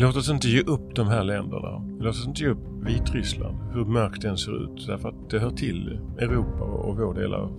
[0.00, 1.82] Låt oss inte ge upp de här länderna.
[2.00, 4.86] Låt oss inte ge upp Vitryssland, hur mörkt den ser ut.
[4.86, 7.52] Därför att det hör till Europa och vår del av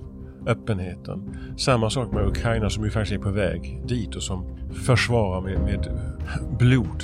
[0.47, 1.38] öppenheten.
[1.57, 5.60] Samma sak med Ukraina som ju faktiskt är på väg dit och som försvarar med,
[5.60, 5.99] med
[6.60, 7.03] blod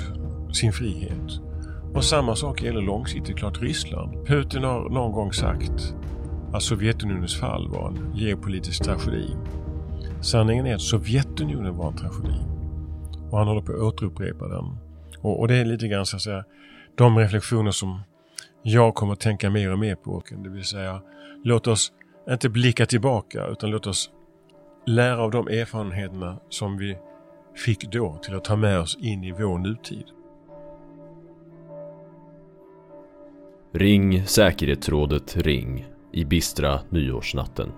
[0.52, 1.40] sin frihet.
[1.94, 4.26] Och samma sak gäller långsiktigt klart Ryssland.
[4.26, 5.94] Putin har någon gång sagt
[6.52, 9.36] att Sovjetunionens fall var en geopolitisk tragedi.
[10.20, 12.40] Sanningen är att Sovjetunionen var en tragedi.
[13.30, 14.85] Och han håller på att återupprepa den.
[15.26, 16.44] Och, och det är lite grann så att säga
[16.94, 18.00] de reflektioner som
[18.62, 20.22] jag kommer att tänka mer och mer på.
[20.30, 21.02] Det vill säga,
[21.44, 21.92] låt oss
[22.30, 24.10] inte blicka tillbaka utan låt oss
[24.86, 26.98] lära av de erfarenheterna som vi
[27.64, 30.04] fick då till att ta med oss in i vår nutid.
[33.72, 37.72] Ring säkerhetsrådet Ring i bistra nyårsnatten.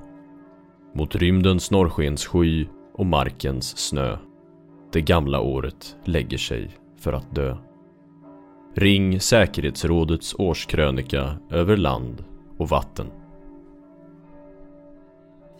[0.95, 4.17] Mot rymdens norrskenssky och markens snö.
[4.93, 7.57] Det gamla året lägger sig för att dö.
[8.75, 12.25] Ring säkerhetsrådets årskrönika över land
[12.59, 13.07] och vatten.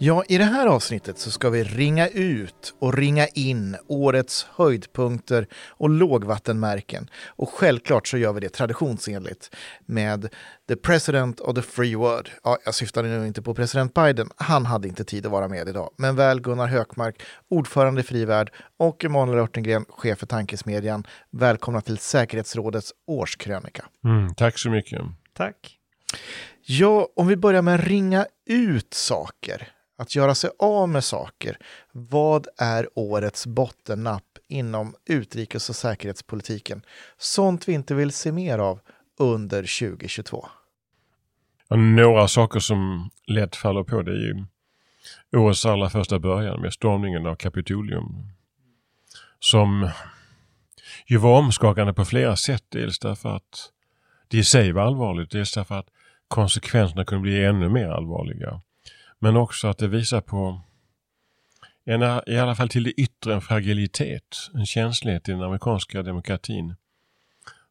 [0.01, 5.47] Ja, i det här avsnittet så ska vi ringa ut och ringa in årets höjdpunkter
[5.69, 7.11] och lågvattenmärken.
[7.27, 10.29] Och självklart så gör vi det traditionsenligt med
[10.69, 12.29] the president of the free world.
[12.45, 15.69] Ja, jag syftar nu inte på president Biden, han hade inte tid att vara med
[15.69, 15.91] idag.
[15.97, 21.07] Men väl Gunnar Hökmark, ordförande i Frivärd och Emanuel Örtengren, chef för Tankesmedjan.
[21.31, 23.85] Välkomna till säkerhetsrådets årskrönika.
[24.05, 25.01] Mm, tack så mycket.
[25.35, 25.79] Tack.
[26.63, 31.59] Ja, om vi börjar med att ringa ut saker att göra sig av med saker.
[31.93, 36.83] Vad är årets bottennapp inom utrikes och säkerhetspolitiken?
[37.19, 38.81] Sånt vi inte vill se mer av
[39.19, 40.47] under 2022.
[41.71, 44.45] några saker som lätt faller på det är ju
[45.37, 48.33] årets allra första början med stormningen av Kapitolium.
[49.41, 49.91] Som
[51.07, 52.65] ju var omskakande på flera sätt.
[52.69, 53.73] Dels därför att
[54.29, 55.89] det i sig var allvarligt, dels därför att
[56.29, 58.61] konsekvenserna kunde bli ännu mer allvarliga.
[59.19, 60.61] Men också att det visar på
[61.85, 66.75] en, i alla fall till det yttre en fragilitet, en känslighet i den amerikanska demokratin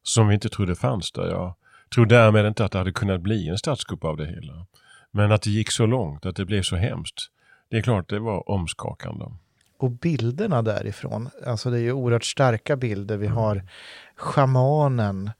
[0.02, 1.26] som vi inte trodde fanns där.
[1.26, 1.54] Jag
[1.94, 4.66] tror därmed inte att det hade kunnat bli en statskupp av det hela.
[5.10, 7.30] Men att det gick så långt, att det blev så hemskt.
[7.70, 9.24] Det är klart, det var omskakande.
[9.78, 13.16] Och bilderna därifrån, alltså det är ju oerhört starka bilder.
[13.16, 13.62] Vi har
[14.16, 15.30] schamanen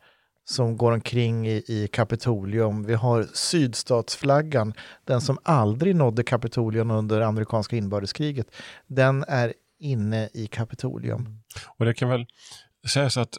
[0.50, 2.82] som går omkring i, i Kapitolium.
[2.86, 8.46] Vi har sydstatsflaggan, den som aldrig nådde Kapitolium under amerikanska inbördeskriget.
[8.86, 11.20] Den är inne i Kapitolium.
[11.20, 11.38] Mm.
[11.66, 12.26] Och det kan väl
[12.92, 13.38] sägas att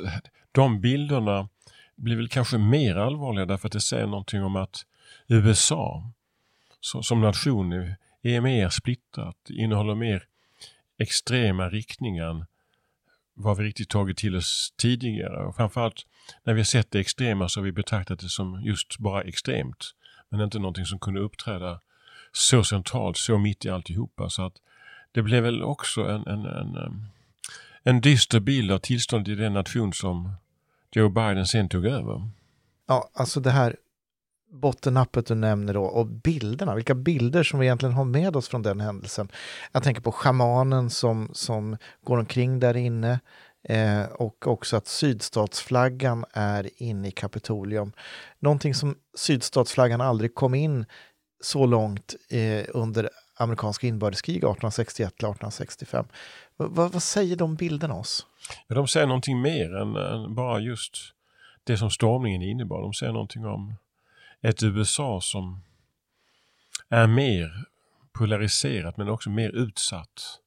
[0.52, 1.50] de bilderna
[1.96, 4.86] blir väl kanske mer allvarliga därför att det säger någonting om att
[5.28, 6.12] USA
[7.02, 7.74] som nation
[8.22, 10.24] är mer splittrat, innehåller mer
[10.98, 12.46] extrema riktningar än
[13.34, 15.46] vad vi riktigt tagit till oss tidigare.
[15.46, 16.06] Och framförallt
[16.44, 19.96] när vi har sett det extrema så har vi betraktat det som just bara extremt.
[20.30, 21.80] Men inte någonting som kunde uppträda
[22.32, 24.30] så centralt, så mitt i alltihopa.
[24.30, 24.54] Så att
[25.12, 27.06] det blev väl också en, en, en,
[27.84, 30.34] en dyster bild av tillståndet i den nation som
[30.92, 32.30] Joe Biden sen tog över.
[32.88, 33.76] Ja, alltså det här
[34.52, 38.62] bottennappet du nämner då och bilderna, vilka bilder som vi egentligen har med oss från
[38.62, 39.32] den händelsen.
[39.72, 43.20] Jag tänker på schamanen som, som går omkring där inne.
[43.64, 47.92] Eh, och också att sydstatsflaggan är inne i Kapitolium.
[48.40, 50.86] Någonting som sydstatsflaggan aldrig kom in
[51.42, 56.06] så långt eh, under amerikanska inbördeskrig 1861 till 1865.
[56.58, 58.26] V vad säger de bilderna oss?
[58.68, 60.98] Ja, de säger någonting mer än, än, bara just
[61.64, 62.82] det som stormningen innebar.
[62.82, 63.74] De säger någonting om
[64.42, 65.62] ett USA som
[66.90, 67.66] är mer
[68.14, 70.40] polariserat men också mer utsatt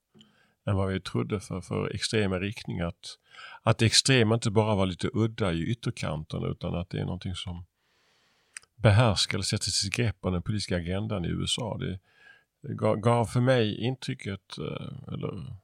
[0.66, 2.86] än vad vi trodde för, för extrema riktningar.
[2.86, 3.18] Att,
[3.62, 7.34] att det extrema inte bara var lite udda i ytterkanten utan att det är någonting
[7.34, 7.64] som
[8.76, 11.78] behärskar eller sätter sitt grepp om den politiska agendan i USA.
[11.78, 11.98] Det,
[12.60, 15.56] det gav för mig intrycket, eh, eller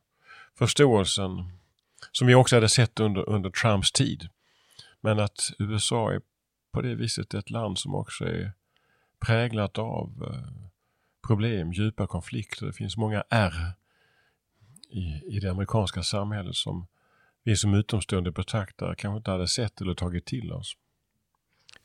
[0.58, 1.52] förståelsen,
[2.12, 4.28] som vi också hade sett under, under Trumps tid.
[5.00, 6.20] Men att USA är
[6.73, 8.52] på det viset ett land som också är
[9.26, 10.69] präglat av eh,
[11.26, 12.67] problem, djupa konflikter.
[12.67, 13.73] Det finns många R
[14.88, 16.87] i, i det amerikanska samhället som
[17.44, 20.76] vi som utomstående betraktare kanske inte hade sett eller tagit till oss.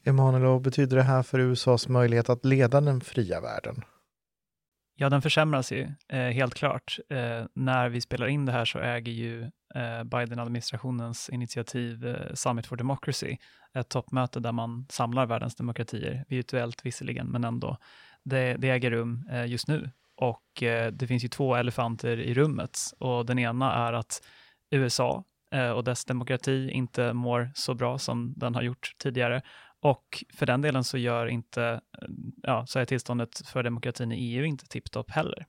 [0.03, 3.83] Emanuel, vad betyder det här för USAs möjlighet att leda den fria världen?
[4.95, 7.00] Ja, den försämras ju eh, helt klart.
[7.09, 9.44] Eh, när vi spelar in det här så äger ju
[9.75, 13.38] eh, Biden-administrationens initiativ eh, Summit for Democracy,
[13.73, 17.77] ett toppmöte där man samlar världens demokratier, virtuellt visserligen, men ändå.
[18.23, 22.80] Det, det äger rum just nu och eh, det finns ju två elefanter i rummet
[23.00, 24.24] och den ena är att
[24.71, 29.42] USA eh, och dess demokrati inte mår så bra som den har gjort tidigare.
[29.81, 31.63] Och för den delen så gör inte,
[32.01, 32.07] eh,
[32.44, 35.45] ja, så är tillståndet för demokratin i EU inte tipptopp heller.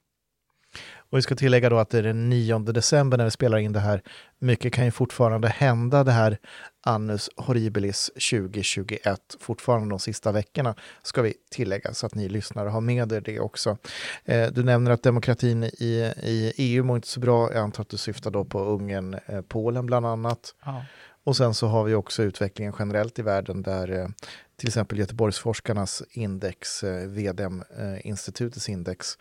[1.11, 3.73] Och vi ska tillägga då att det är den 9 december när vi spelar in
[3.73, 4.03] det här.
[4.39, 6.39] Mycket kan ju fortfarande hända det här
[6.87, 12.81] Annus Horribilis 2021, fortfarande de sista veckorna, ska vi tillägga så att ni lyssnare har
[12.81, 13.79] med er det också.
[14.25, 17.53] Eh, du nämner att demokratin i, i EU mår inte så bra.
[17.53, 20.55] Jag antar att du syftar då på Ungern, eh, Polen bland annat.
[20.65, 20.85] Ja.
[21.25, 24.09] Och sen så har vi också utvecklingen generellt i världen där eh,
[24.57, 29.19] till exempel Göteborgsforskarnas index, eh, VDM-institutets index,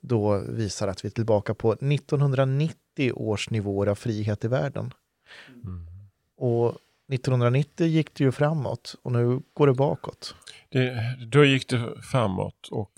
[0.00, 4.94] då visar att vi är tillbaka på 1990 års nivåer av frihet i världen.
[5.64, 5.86] Mm.
[6.36, 6.78] Och
[7.12, 10.34] 1990 gick det ju framåt och nu går det bakåt.
[10.68, 12.92] Det, då gick det framåt och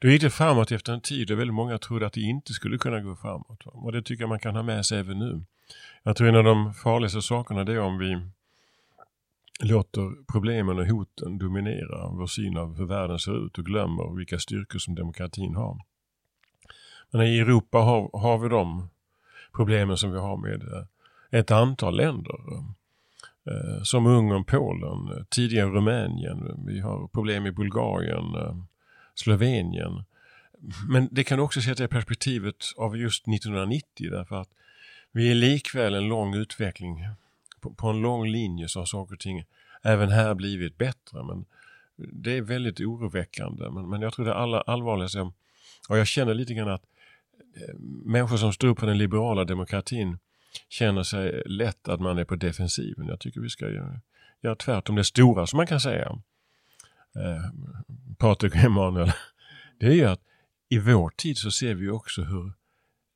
[0.00, 2.78] då gick det framåt efter en tid då väldigt många trodde att det inte skulle
[2.78, 3.62] kunna gå framåt.
[3.64, 5.42] Och det tycker jag man kan ha med sig även nu.
[6.02, 8.20] Jag tror en av de farligaste sakerna det är om vi
[9.62, 14.38] låter problemen och hoten dominera vår syn av hur världen ser ut och glömmer vilka
[14.38, 15.78] styrkor som demokratin har.
[17.10, 18.88] Men i Europa har, har vi de
[19.56, 20.84] problemen som vi har med eh,
[21.30, 22.36] ett antal länder.
[23.46, 28.24] Eh, som Ungern, Polen, eh, tidigare Rumänien, vi har problem i Bulgarien,
[29.14, 30.04] Slovenien.
[30.88, 34.48] Men det kan också sätta i perspektivet av just 1990 därför att
[35.12, 37.04] vi är likväl en lång utveckling.
[37.60, 39.44] På, på en lång linje så har saker och ting
[39.82, 41.24] även här blivit bättre.
[41.24, 41.44] Men
[41.96, 43.70] det är väldigt oroväckande.
[43.70, 45.20] Men, men jag tror det allra allvarligaste,
[45.88, 46.84] och jag känner lite grann att
[47.56, 47.74] eh,
[48.04, 50.18] människor som står upp för den liberala demokratin
[50.68, 53.06] känner sig lätt att man är på defensiven.
[53.06, 54.00] Jag tycker vi ska göra,
[54.40, 56.18] göra tvärtom det stora som man kan säga.
[57.14, 57.50] Eh,
[58.18, 59.12] Patrik och Emanuel,
[59.80, 60.20] det är ju att
[60.68, 62.52] i vår tid så ser vi också hur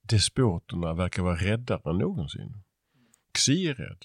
[0.03, 2.63] despoterna verkar vara räddare än någonsin.
[3.33, 4.05] Xi är rädd.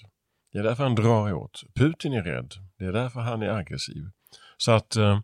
[0.52, 1.62] Det är därför han drar åt.
[1.74, 2.54] Putin är rädd.
[2.78, 4.10] Det är därför han är aggressiv.
[4.56, 5.20] Så att eh,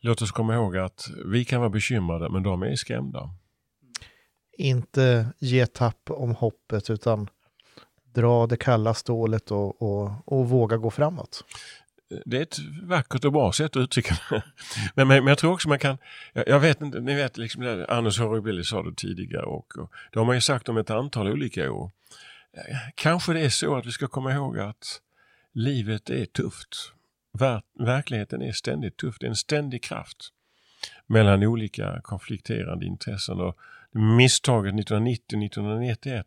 [0.00, 3.30] låt oss komma ihåg att vi kan vara bekymrade men de är skrämda.
[4.58, 7.28] Inte ge tapp om hoppet utan
[8.14, 11.44] dra det kalla stålet och, och, och våga gå framåt.
[12.24, 14.42] Det är ett vackert och bra sätt att uttrycka det.
[14.94, 15.98] Men, men, men jag tror också man kan,
[16.32, 20.18] jag, jag vet inte, ni vet liksom, Anders Horribilly sa det tidigare och, och det
[20.18, 21.90] har man ju sagt om ett antal olika år.
[22.94, 25.00] Kanske det är så att vi ska komma ihåg att
[25.52, 26.92] livet är tufft.
[27.32, 29.16] Ver verkligheten är ständigt tuff.
[29.20, 30.32] Det är en ständig kraft
[31.06, 33.40] mellan olika konflikterande intressen.
[33.40, 33.58] Och
[33.90, 36.24] misstaget 1990-1991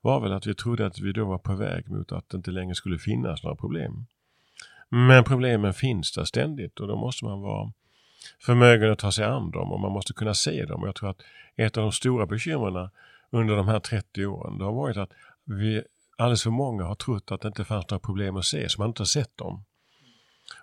[0.00, 2.50] var väl att vi trodde att vi då var på väg mot att det inte
[2.50, 4.06] längre skulle finnas några problem.
[4.88, 7.72] Men problemen finns där ständigt och då måste man vara
[8.40, 10.82] förmögen att ta sig an dem och man måste kunna se dem.
[10.82, 11.22] Och jag tror att
[11.56, 12.90] ett av de stora bekymren
[13.30, 15.12] under de här 30 åren det har varit att
[15.44, 15.82] vi
[16.18, 18.88] alldeles för många har trott att det inte fanns några problem att se, så man
[18.88, 19.64] inte har sett dem.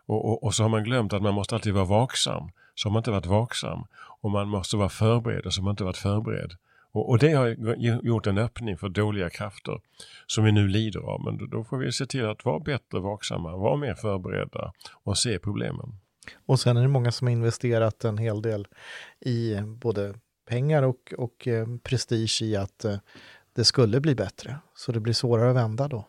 [0.05, 2.93] Och, och, och, så har man glömt att man måste alltid vara vaksam, så har
[2.93, 3.85] man inte varit vaksam.
[4.21, 6.53] Och man måste vara förberedd, så har man inte varit förberedd.
[6.91, 7.47] Och, och, det har
[8.05, 9.81] gjort en öppning för dåliga krafter
[10.27, 11.23] som vi nu lider av.
[11.23, 15.17] Men då, då får vi se till att vara bättre vaksamma, vara mer förberedda och
[15.17, 15.95] se problemen.
[16.45, 18.67] Och sen är det många som har investerat en hel del
[19.19, 20.13] i både
[20.49, 22.97] pengar och, och eh, prestige i att eh,
[23.59, 24.59] det skulle bli bättre.
[24.75, 26.07] Så det blir svårare att vända då.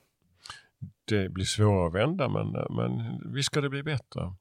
[1.04, 2.46] Det blir svårare att vända men,
[2.76, 4.34] men visst ska det bli bättre.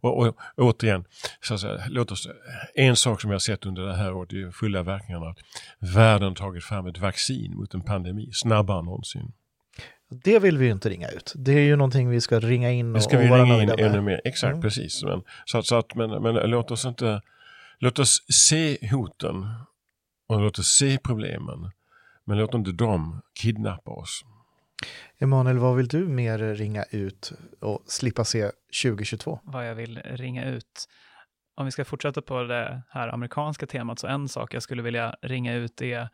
[0.00, 1.04] Och, och återigen,
[1.40, 2.28] så säga, låt oss,
[2.74, 5.38] en sak som jag har sett under det här året i fulla verkningarna, att
[5.94, 9.32] världen tagit fram ett vaccin mot en pandemi snabbare än någonsin.
[10.24, 11.32] Det vill vi ju inte ringa ut.
[11.36, 14.00] Det är ju någonting vi ska ringa in och, ska vi och ringa in ännu
[14.00, 14.20] mer.
[14.24, 14.62] Exakt, mm.
[14.62, 15.04] precis.
[15.04, 17.20] Men, så, så att, men, men låt oss inte,
[17.78, 19.46] låt oss se hoten
[20.26, 21.70] och låt oss se problemen.
[22.24, 24.24] Men låt inte dem kidnappa oss.
[25.18, 28.50] Emanuel, vad vill du mer ringa ut och slippa se
[28.82, 29.40] 2022?
[29.42, 30.88] Vad jag vill ringa ut?
[31.56, 35.16] Om vi ska fortsätta på det här amerikanska temat, så en sak jag skulle vilja
[35.22, 36.08] ringa ut är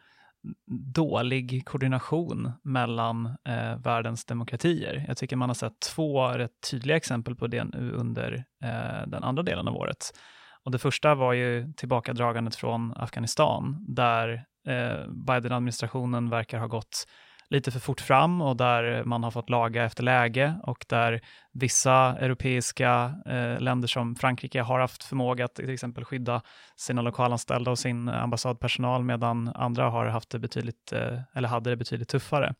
[0.94, 5.04] dålig koordination mellan eh, världens demokratier.
[5.08, 9.24] Jag tycker man har sett två rätt tydliga exempel på det nu under eh, den
[9.24, 10.18] andra delen av året.
[10.64, 17.06] Och det första var ju tillbakadragandet från Afghanistan, där eh, Biden-administrationen verkar ha gått
[17.50, 21.20] lite för fort fram och där man har fått laga efter läge och där
[21.52, 26.42] vissa europeiska eh, länder som Frankrike har haft förmåga att till exempel skydda
[26.76, 31.76] sina lokalanställda och sin ambassadpersonal medan andra har haft det betydligt, eh, eller hade det
[31.76, 32.54] betydligt tuffare.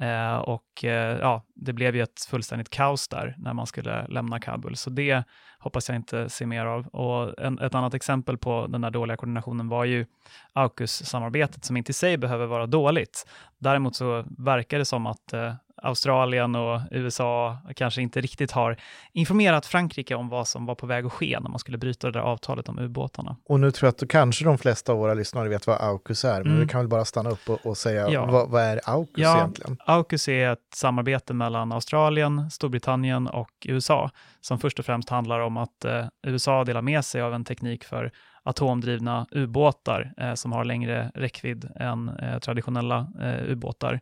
[0.00, 4.40] Eh, och eh, ja, det blev ju ett fullständigt kaos där när man skulle lämna
[4.40, 4.76] Kabul.
[4.76, 5.24] Så det
[5.58, 6.86] hoppas jag inte se mer av.
[6.86, 10.06] Och en, ett annat exempel på den där dåliga koordinationen var ju
[10.52, 13.26] AUKUS-samarbetet som inte i sig behöver vara dåligt.
[13.58, 18.76] Däremot så verkar det som att eh, Australien och USA kanske inte riktigt har
[19.12, 22.12] informerat Frankrike om vad som var på väg att ske när man skulle bryta det
[22.12, 23.36] där avtalet om ubåtarna.
[23.44, 26.42] Och nu tror jag att kanske de flesta av våra lyssnare vet vad AUKUS är,
[26.42, 26.60] men mm.
[26.60, 28.26] vi kan väl bara stanna upp och, och säga ja.
[28.26, 29.76] vad, vad, är AUKUS ja, egentligen?
[29.86, 35.56] AUKUS är ett samarbete mellan Australien, Storbritannien och USA som först och främst handlar om
[35.56, 38.12] att eh, USA delar med sig av en teknik för
[38.44, 44.00] atomdrivna ubåtar eh, som har längre räckvidd än eh, traditionella eh, ubåtar.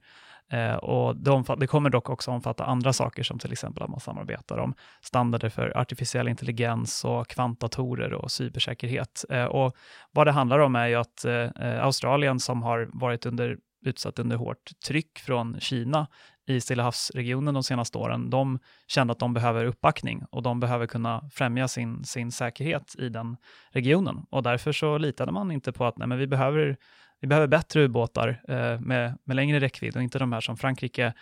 [0.52, 4.00] Eh, och det, det, kommer dock också omfatta andra saker som till exempel att man
[4.00, 9.24] samarbetar om standarder för artificiell intelligens och kvantdatorer och cybersäkerhet.
[9.30, 9.76] Eh, och
[10.10, 14.36] vad det handlar om är ju att eh, Australien som har varit under, utsatt under
[14.36, 16.06] hårt tryck från Kina
[16.46, 20.86] i Stilla havsregionen de senaste åren, de kände att de behöver uppbackning och de behöver
[20.86, 23.36] kunna främja sin, sin säkerhet i den
[23.70, 24.26] regionen.
[24.30, 26.76] Och därför så litade man inte på att nej, men vi behöver
[27.22, 31.14] vi behöver bättre ubåtar eh, med, med längre räckvidd och inte de här som Frankrike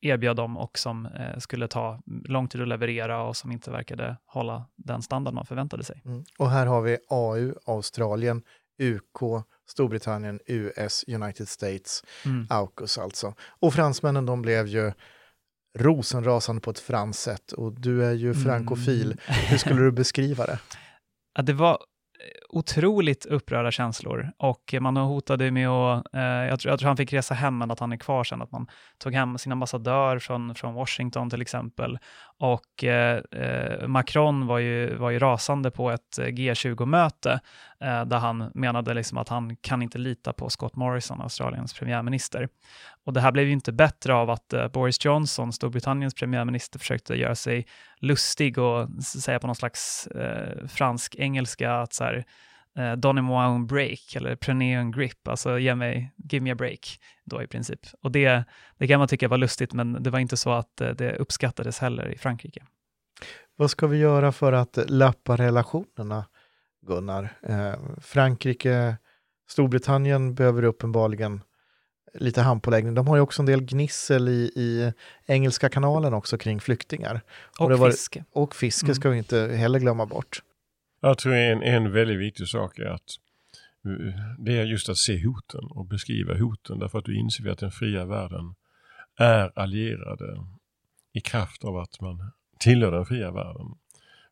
[0.00, 4.16] erbjöd dem och som eh, skulle ta lång tid att leverera och som inte verkade
[4.26, 6.02] hålla den standard man förväntade sig.
[6.04, 6.24] Mm.
[6.38, 8.42] Och här har vi AU, Australien,
[8.82, 12.46] UK, Storbritannien, US, United States, mm.
[12.50, 13.34] AUKUS alltså.
[13.38, 14.92] Och fransmännen de blev ju
[15.78, 19.06] rosenrasande på ett franskt sätt och du är ju frankofil.
[19.06, 19.18] Mm.
[19.48, 20.58] Hur skulle du beskriva det?
[21.34, 21.78] Ja, det var
[22.48, 27.12] otroligt upprörda känslor och man hotade med att, eh, jag, tror, jag tror han fick
[27.12, 28.66] resa hem men att han är kvar sen, att man
[28.98, 31.98] tog hem sin ambassadör från, från Washington till exempel.
[32.38, 37.40] Och eh, eh Macron var ju, var ju rasande på ett eh, G20-möte
[37.80, 42.48] eh, där han menade liksom att han kan inte lita på Scott Morrison, Australiens premiärminister.
[43.04, 47.14] Och det här blev ju inte bättre av att eh, Boris Johnson, Storbritanniens premiärminister, försökte
[47.14, 47.66] göra sig
[47.98, 52.24] lustig och säga på någon slags eh, fransk-engelska att så här,
[52.78, 57.00] eh, Donnez-moi un break eller prenez un grip, alltså ge mig, give me a break
[57.24, 57.80] då i princip.
[58.02, 58.44] Och det,
[58.78, 61.78] det kan man tycka var lustigt, men det var inte så att eh, det uppskattades
[61.78, 62.62] heller i Frankrike.
[63.56, 66.24] Vad ska vi göra för att lappa relationerna,
[66.86, 67.38] Gunnar?
[67.42, 68.96] Eh, Frankrike,
[69.48, 71.40] Storbritannien behöver uppenbarligen
[72.14, 72.94] lite handpåläggning.
[72.94, 74.92] De har ju också en del gnissel i, i
[75.26, 77.20] Engelska kanalen också kring flyktingar.
[77.58, 78.24] Och, och fiske.
[78.32, 78.94] Var, och fiske mm.
[78.94, 80.42] ska vi inte heller glömma bort.
[81.00, 83.16] Jag tror en, en väldigt viktig sak är att
[84.38, 87.70] det är just att se hoten och beskriva hoten därför att du inser att den
[87.70, 88.54] fria världen
[89.18, 90.46] är allierade
[91.12, 93.66] i kraft av att man tillhör den fria världen.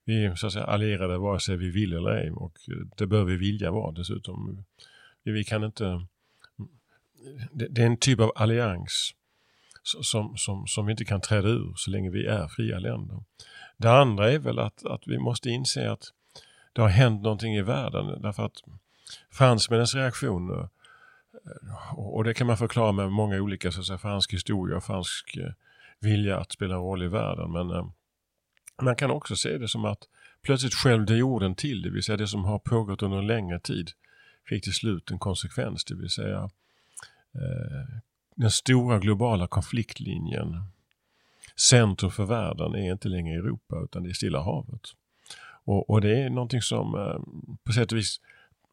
[0.04, 2.52] Vi är så att säga allierade vare sig vi vill eller ej och
[2.96, 4.64] det bör vi vilja vara dessutom.
[5.22, 6.06] Vi kan inte
[7.52, 9.14] det, det är en typ av allians
[9.82, 13.24] som, som, som vi inte kan träda ur så länge vi är fria länder.
[13.76, 16.12] Det andra är väl att, att vi måste inse att
[16.72, 18.62] det har hänt någonting i världen därför att
[19.30, 20.68] fransmännens reaktioner
[21.44, 24.84] eh, och det kan man förklara med många olika så att säga, fransk historia och
[24.84, 25.52] fransk eh,
[26.00, 27.52] vilja att spela en roll i världen.
[27.52, 27.86] Men eh,
[28.82, 30.08] man kan också se det som att
[30.42, 33.90] plötsligt skälvde jorden till, det vill säga det som har pågått under en längre tid
[34.48, 36.50] fick till slut en konsekvens, det vill säga
[37.34, 37.98] Eh,
[38.36, 40.62] den stora globala konfliktlinjen,
[41.56, 44.80] centrum för världen, är inte längre Europa utan det är Stilla havet.
[45.64, 47.18] Och, och det är någonting som eh,
[47.64, 48.20] på sätt och vis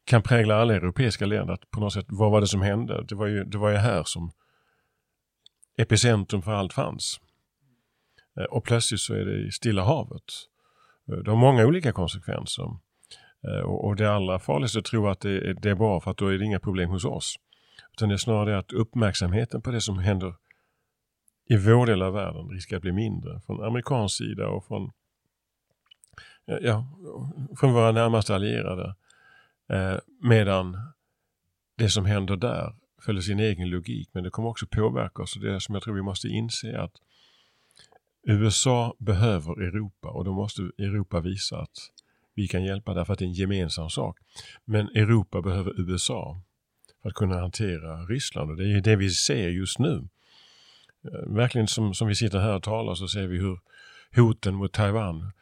[0.04, 1.54] kan prägla alla europeiska länder.
[1.54, 3.04] Att på något sätt, vad var det som hände?
[3.08, 4.30] Det var ju, det var ju här som
[5.76, 7.20] epicentrum för allt fanns.
[8.38, 10.22] Eh, och plötsligt så är det i Stilla havet.
[11.08, 12.64] Eh, det har många olika konsekvenser.
[13.48, 16.26] Eh, och det allra farligaste är att tro att det är, bra för att då
[16.26, 17.36] är det inga problem hos oss.
[17.92, 20.34] Utan det är snarare att uppmärksamheten på det som händer
[21.48, 24.90] i vår del av världen riskerar att bli mindre från amerikansk sida och från,
[26.60, 26.86] ja,
[27.60, 28.94] från våra närmaste allierade.
[30.22, 30.76] Medan
[31.78, 32.74] det som händer där
[33.04, 35.94] följer sin egen logik men det kommer också påverka oss och det som jag tror
[35.94, 36.92] vi måste inse att
[38.22, 41.90] USA behöver Europa och då måste Europa visa att
[42.34, 44.18] vi kan hjälpa därför att det är en gemensam sak.
[44.64, 46.40] Men Europa behöver USA
[47.02, 50.08] för att kunna hantera Ryssland och det är det vi ser just nu.
[51.04, 53.60] Eh, verkligen som, som vi sitter här och talar så ser vi hur
[54.16, 55.32] hoten mot Taiwan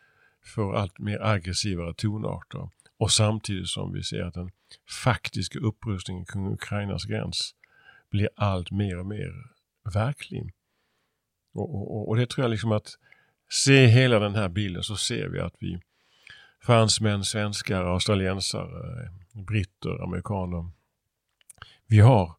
[0.54, 2.68] får allt mer aggressivare tonarter
[2.98, 4.50] och samtidigt som vi ser att den
[5.04, 7.54] faktiska upprustningen kring Ukrainas gräns
[8.10, 9.32] blir allt mer och mer
[9.94, 10.52] verklig.
[11.52, 12.88] Och, och, och, det tror jag liksom att
[13.50, 15.80] se hela den här bilden så ser vi att vi
[16.60, 20.70] fransmän, svenskar, australiensare, britter, amerikaner,
[21.86, 22.36] vi har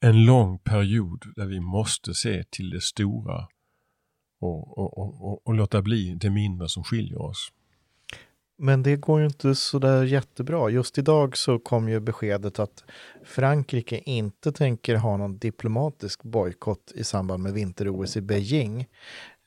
[0.00, 3.48] en lång period där vi måste se till det stora
[4.40, 7.52] och, och, och, och låta bli det mindre som skiljer oss.
[8.60, 10.70] Men det går ju inte så där jättebra.
[10.70, 12.84] Just idag så kom ju beskedet att
[13.24, 18.86] Frankrike inte tänker ha någon diplomatisk bojkott i samband med vinter-OS i Beijing.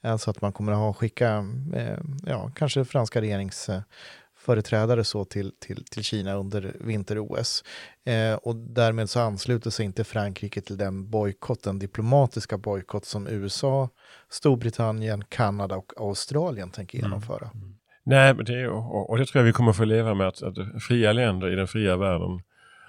[0.03, 5.86] Alltså att man kommer att ha, skicka, eh, ja, kanske franska regeringsföreträdare så till, till,
[5.86, 7.63] till Kina under vinter-OS.
[8.06, 13.27] Eh, och därmed så ansluter sig inte Frankrike till den bojkott, den diplomatiska bojkott som
[13.27, 13.89] USA,
[14.30, 17.10] Storbritannien, Kanada och Australien tänker mm.
[17.10, 17.50] genomföra.
[17.53, 17.81] Mm.
[18.03, 20.84] Nej, men det, och, och det tror jag vi kommer få leva med att, att
[20.84, 22.41] fria länder i den fria världen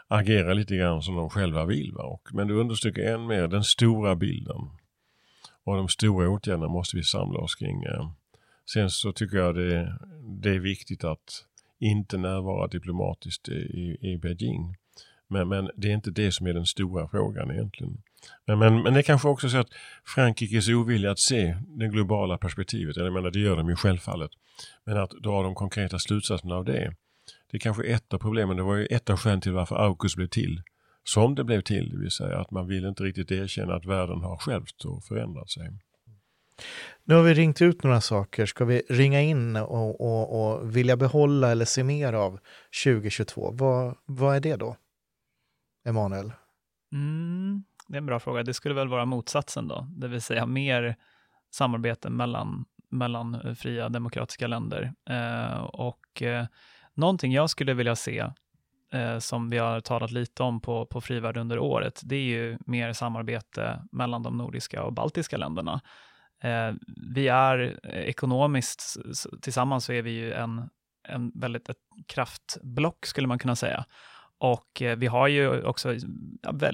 [0.09, 1.93] agerar lite grann som de själva vill.
[1.93, 2.05] Va?
[2.05, 4.71] Och, men du understryker än mer den stora bilden.
[5.65, 7.85] Och de stora åtgärderna måste vi samla oss kring.
[8.73, 11.45] Sen så tycker jag det, det är viktigt att
[11.79, 14.77] inte närvara diplomatiskt i, i Beijing.
[15.29, 18.03] Men, men det är inte det som är den stora frågan egentligen.
[18.47, 19.69] Men, men, men det är kanske också så att
[20.05, 24.31] Frankrikes ovilja att se det globala perspektivet, jag menar det gör de ju självfallet,
[24.85, 26.95] men att dra de konkreta slutsatserna av det.
[27.51, 30.17] Det är kanske ett av problemen, det var ju ett av skälen till varför AUKUS
[30.17, 30.63] blev till.
[31.05, 34.21] Som det blev till, det vill säga att man vill inte riktigt erkänna att världen
[34.21, 35.71] har självt och förändrat sig.
[37.05, 38.47] Nu har vi ringt ut några saker.
[38.47, 42.39] Ska vi ringa in och, och, och vilja behålla eller se mer av
[42.85, 43.51] 2022?
[43.53, 44.77] Vad, vad är det då?
[45.85, 46.33] Emanuel?
[46.93, 48.43] Mm, det är en bra fråga.
[48.43, 50.97] Det skulle väl vara motsatsen då, det vill säga mer
[51.51, 54.93] samarbete mellan, mellan eh, fria demokratiska länder.
[55.11, 56.47] Eh, och eh,
[56.95, 58.31] någonting jag skulle vilja se,
[58.93, 62.59] eh, som vi har talat lite om på, på Frivärd under året, det är ju
[62.67, 65.81] mer samarbete mellan de nordiska och baltiska länderna.
[66.43, 66.73] Eh,
[67.15, 68.97] vi är eh, ekonomiskt,
[69.43, 70.69] tillsammans så är vi ju en,
[71.09, 73.85] en väldigt ett kraftblock skulle man kunna säga.
[74.43, 75.95] Och eh, vi har ju också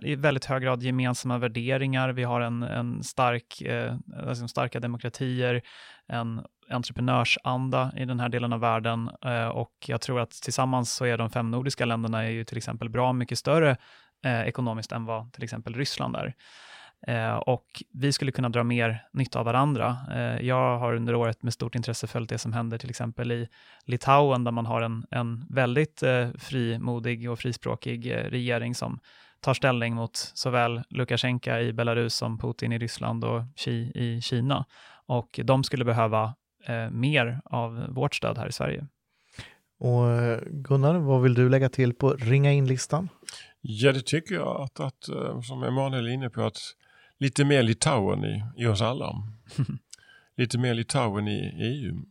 [0.02, 2.08] i väldigt hög grad gemensamma värderingar.
[2.08, 3.94] Vi har en, en stark, eh,
[4.28, 5.62] alltså starka demokratier,
[6.06, 11.04] en entreprenörsanda i den här delen av världen eh, och jag tror att tillsammans så
[11.04, 13.76] är de fem nordiska länderna är ju till exempel bra mycket större
[14.24, 16.34] eh, ekonomiskt än vad till exempel Ryssland är.
[17.06, 19.96] Eh, och vi skulle kunna dra mer nytta av varandra.
[20.14, 23.48] Eh, jag har under året med stort intresse följt det som händer till exempel i
[23.84, 28.98] Litauen, där man har en, en väldigt eh, frimodig och frispråkig regering som
[29.40, 34.64] tar ställning mot såväl Lukasjenko i Belarus som Putin i Ryssland och Xi i Kina.
[35.06, 36.34] Och de skulle behöva
[36.90, 38.86] mer av vårt stöd här i Sverige.
[39.78, 40.06] Och
[40.50, 43.08] Gunnar, vad vill du lägga till på ringa in-listan?
[43.60, 45.04] Ja, det tycker jag att, att
[45.46, 46.58] som Emanuel är inne på, att
[47.18, 49.22] lite mer Litauen i, i oss alla.
[50.36, 52.02] lite mer Litauen i EU.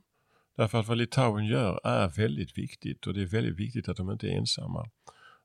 [0.58, 4.12] Därför att vad Litauen gör är väldigt viktigt och det är väldigt viktigt att de
[4.12, 4.90] inte är ensamma.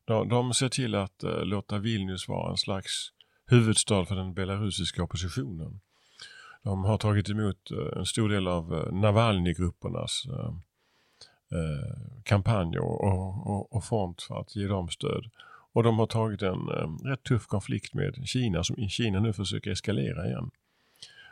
[0.05, 3.09] De, de ser till att uh, låta Vilnius vara en slags
[3.45, 5.79] huvudstad för den belarusiska oppositionen.
[6.63, 10.23] De har tagit emot uh, en stor del av uh, Navalny-gruppernas
[12.23, 15.25] kampanj och, och, och, och front för att ge dem stöd.
[15.73, 19.71] Och de har tagit en eh, rätt tuff konflikt med Kina som Kina nu försöker
[19.71, 20.51] eskalera igen.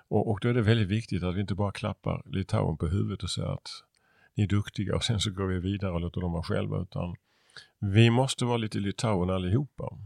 [0.08, 3.24] Och, och då är det väldigt viktigt att vi inte bara klappar Litauen på huvudet
[3.24, 3.70] och säger att
[4.36, 7.16] ni är duktiga och sen så går vi vidare och låter dem vara själva utan
[7.80, 9.98] vi måste vara lite Litauen allihopa.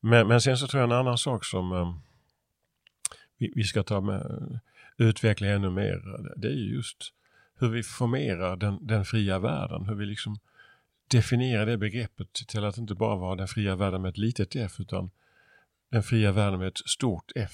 [0.00, 1.94] Men, men sen så tror jag en annan sak som eh,
[3.38, 4.60] vi, vi, ska ta med,
[4.96, 6.02] utveckla ännu mer,
[6.36, 7.12] det är just
[7.58, 10.38] hur vi formerar den, den fria världen, hur vi liksom
[11.08, 14.72] definiera det begreppet till att inte bara vara den fria världen med ett litet f
[14.78, 15.10] utan
[15.90, 17.52] den fria världen med ett stort F.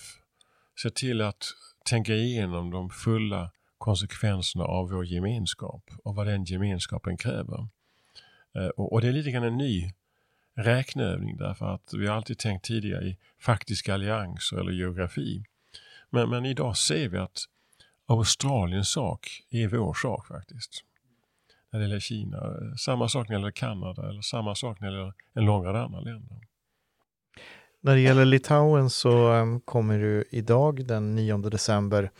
[0.82, 1.44] Se till att
[1.84, 7.68] tänka igenom de fulla konsekvenserna av vår gemenskap och vad den gemenskapen kräver.
[8.54, 9.92] Eh, och, det är lite grann en ny
[10.54, 15.44] räkneövning därför att vi har alltid tänkt tidigare i faktiska allianser eller geografi.
[16.10, 17.38] Men, men idag ser vi att
[18.06, 20.84] Australiens sak är vår sak faktiskt
[21.72, 22.38] när det gäller Kina.
[22.76, 25.76] Samma sak när det gäller Kanada eller samma sak när det gäller en lång rad
[25.76, 26.38] andra länder.
[27.80, 32.10] När det gäller Litauen så ehm, kommer det idag den 9 december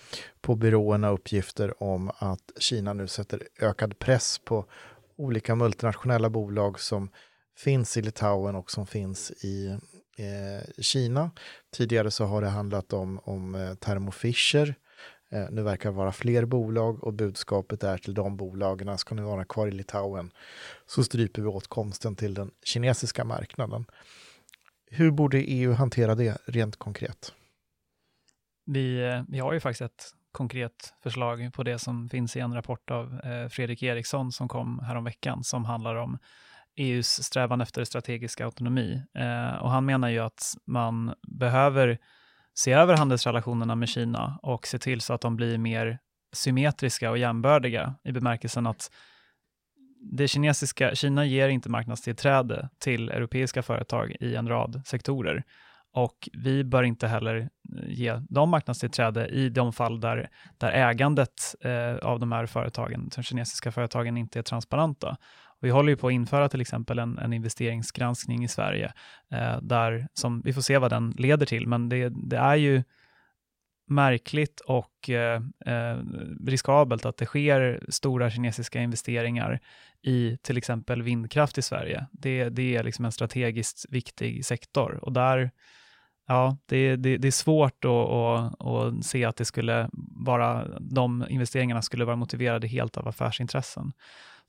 [0.40, 4.66] på byråerna uppgifter om att Kina nu sätter ökad press på
[5.16, 7.10] olika multinationella bolag som
[7.58, 9.66] finns i Litauen och som finns i
[10.18, 11.30] eh, Kina.
[11.76, 14.82] Tidigare så har det handlat om, om eh, Thermo Fisher Eh,
[15.33, 19.23] Eh, nu verkar det vara fler bolag och budskapet är till de bolagen, ska ni
[19.23, 20.31] vara kvar i Litauen
[20.87, 23.85] så stryper vi åtkomsten till den kinesiska marknaden.
[24.90, 27.33] Hur borde EU hantera det rent konkret?
[28.66, 32.55] Vi, eh, vi har ju faktiskt ett konkret förslag på det som finns i en
[32.55, 36.18] rapport av eh, Fredrik Eriksson som kom häromveckan som handlar om
[36.77, 39.03] EUs strävan efter strategisk autonomi.
[39.61, 41.99] och han menar ju att man behöver
[42.54, 45.98] se över handelsrelationerna med Kina och se till så att de blir mer
[46.32, 48.90] symmetriska och jämbördiga i bemärkelsen att
[50.02, 55.44] det kinesiska, Kina ger inte marknadstillträde till europeiska företag i en rad sektorer.
[55.94, 57.48] Och vi bör inte heller eh,
[57.86, 63.22] ge dem marknadstillträde i de fall där, där ägandet eh, av de här företagen, de
[63.22, 65.16] kinesiska företagen, inte är transparenta.
[65.62, 68.92] Vi håller ju på att införa till exempel en, en investeringsgranskning i Sverige,
[69.31, 72.83] eh, där som, vi får se vad den leder till, men det, det är ju
[73.88, 75.98] märkligt och eh, eh,
[76.46, 79.61] riskabelt att det sker stora kinesiska investeringar
[80.03, 82.07] i till exempel vindkraft i Sverige.
[82.12, 85.51] Det, det är liksom en strategiskt viktig sektor och där
[86.27, 89.88] Ja, det, det, det är svårt att, att, att, se att det skulle
[90.27, 93.92] vara, de investeringarna skulle vara motiverade helt av affärsintressen.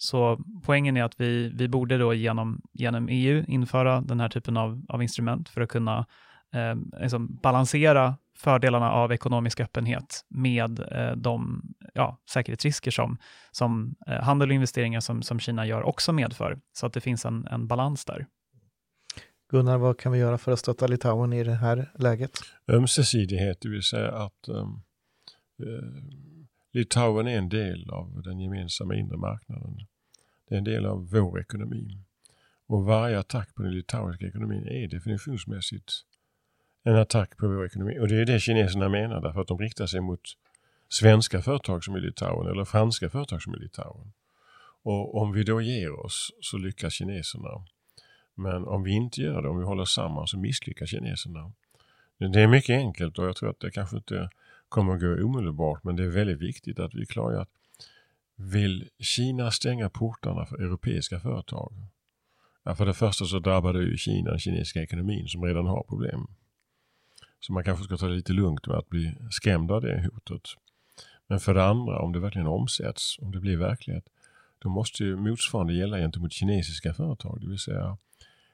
[0.03, 4.57] Så poängen är att vi, vi borde då genom, genom EU införa den här typen
[4.57, 6.05] av, av instrument för att kunna
[6.53, 11.61] eh, liksom balansera fördelarna av ekonomisk öppenhet med eh, de
[11.93, 13.17] ja, säkerhetsrisker som,
[13.51, 17.25] som eh, handel och investeringar som, som Kina gör också medför, så att det finns
[17.25, 18.25] en, en balans där.
[19.51, 22.31] Gunnar, vad kan vi göra för att stötta Litauen i det här läget?
[22.67, 24.83] Ömsesidighet, det vill säga att um,
[25.63, 26.03] uh,
[26.73, 29.77] Litauen är en del av den gemensamma inre marknaden.
[30.53, 31.97] Det är en del av vår ekonomi.
[32.67, 35.91] Och varje attack på den litauiska ekonomin är definitionsmässigt
[36.83, 37.99] en attack på vår ekonomi.
[37.99, 40.21] Och det är det kineserna menar därför att de riktar sig mot
[40.89, 44.13] svenska företag som är Litauen eller franska företag som är Litauen.
[44.83, 47.65] Och om vi då ger oss så lyckas kineserna.
[48.35, 51.51] Men om vi inte gör det, om vi håller samman så misslyckas kineserna.
[52.17, 54.29] Det är mycket enkelt och jag tror att det kanske inte
[54.69, 57.49] kommer att gå omedelbart men det är väldigt viktigt att vi klargör att
[58.43, 61.73] vill Kina stänga portarna för europeiska företag?
[62.63, 65.83] Ja, för det första så drabbar det ju Kina, den kinesiska ekonomin som redan har
[65.83, 66.27] problem.
[67.39, 70.41] Så man kanske ska ta det lite lugnt med att bli skrämd av det hotet.
[71.27, 74.09] Men för det andra, om det verkligen omsätts, om det blir verklighet,
[74.59, 77.97] då måste ju motsvarande gälla gentemot kinesiska företag, det vill säga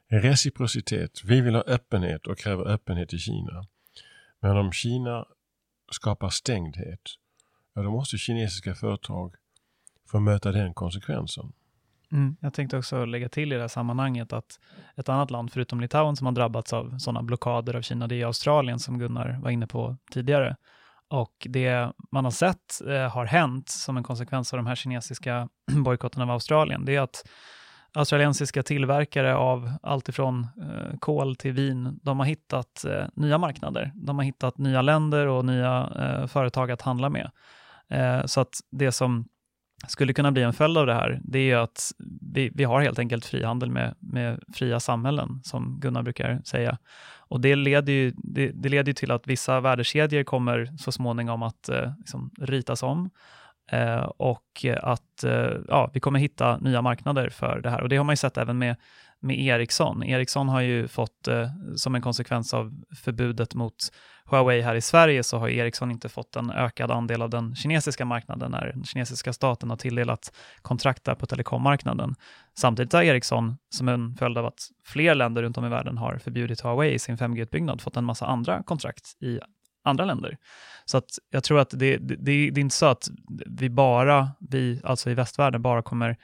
[0.07, 1.23] reciprocitet.
[1.23, 3.65] Vi vill ha öppenhet och kräver öppenhet i Kina.
[4.39, 5.25] Men om Kina
[5.91, 7.01] skapar stängdhet,
[7.73, 9.35] ja då måste kinesiska företag
[10.11, 11.51] för att möta den konsekvensen.
[12.11, 14.59] Mm, jag tänkte också lägga till i det här sammanhanget att
[14.97, 18.25] ett annat land förutom Litauen som har drabbats av sådana blockader av Kina, det är
[18.25, 20.55] Australien som Gunnar var inne på tidigare.
[21.07, 25.49] Och det man har sett eh, har hänt som en konsekvens av de här kinesiska
[25.85, 27.23] bojkotterna av Australien, det är att
[27.93, 33.91] australiensiska tillverkare av alltifrån eh, kol till vin, de har hittat eh, nya marknader.
[33.95, 37.31] De har hittat nya länder och nya eh, företag att handla med.
[37.89, 39.25] Eh, så att det som
[39.87, 41.91] skulle kunna bli en följd av det här, det är att
[42.33, 46.77] vi, vi har helt enkelt frihandel med, med fria samhällen, som Gunnar brukar säga.
[47.17, 51.69] Och det leder ju, det, det leder till att vissa värdekedjor kommer så småningom att
[51.69, 53.09] eh, liksom ritas om
[53.71, 57.81] eh, och att eh, ja, vi kommer hitta nya marknader för det här.
[57.81, 58.75] Och det har man ju sett även med
[59.19, 60.03] med Ericsson.
[60.03, 63.75] Ericsson har ju fått, eh, som en konsekvens av förbudet mot
[64.31, 68.05] Huawei här i Sverige, så har Ericsson inte fått en ökad andel av den kinesiska
[68.05, 72.15] marknaden när den kinesiska staten har tilldelat kontrakt där på telekommarknaden.
[72.57, 76.17] Samtidigt har Ericsson, som en följd av att fler länder runt om i världen har
[76.17, 79.39] förbjudit Huawei i sin 5G-utbyggnad, fått en massa andra kontrakt i
[79.83, 80.37] andra länder.
[80.85, 83.07] Så att jag tror att det, det, det, är inte så att
[83.45, 86.17] vi bara, vi alltså i västvärlden, bara kommer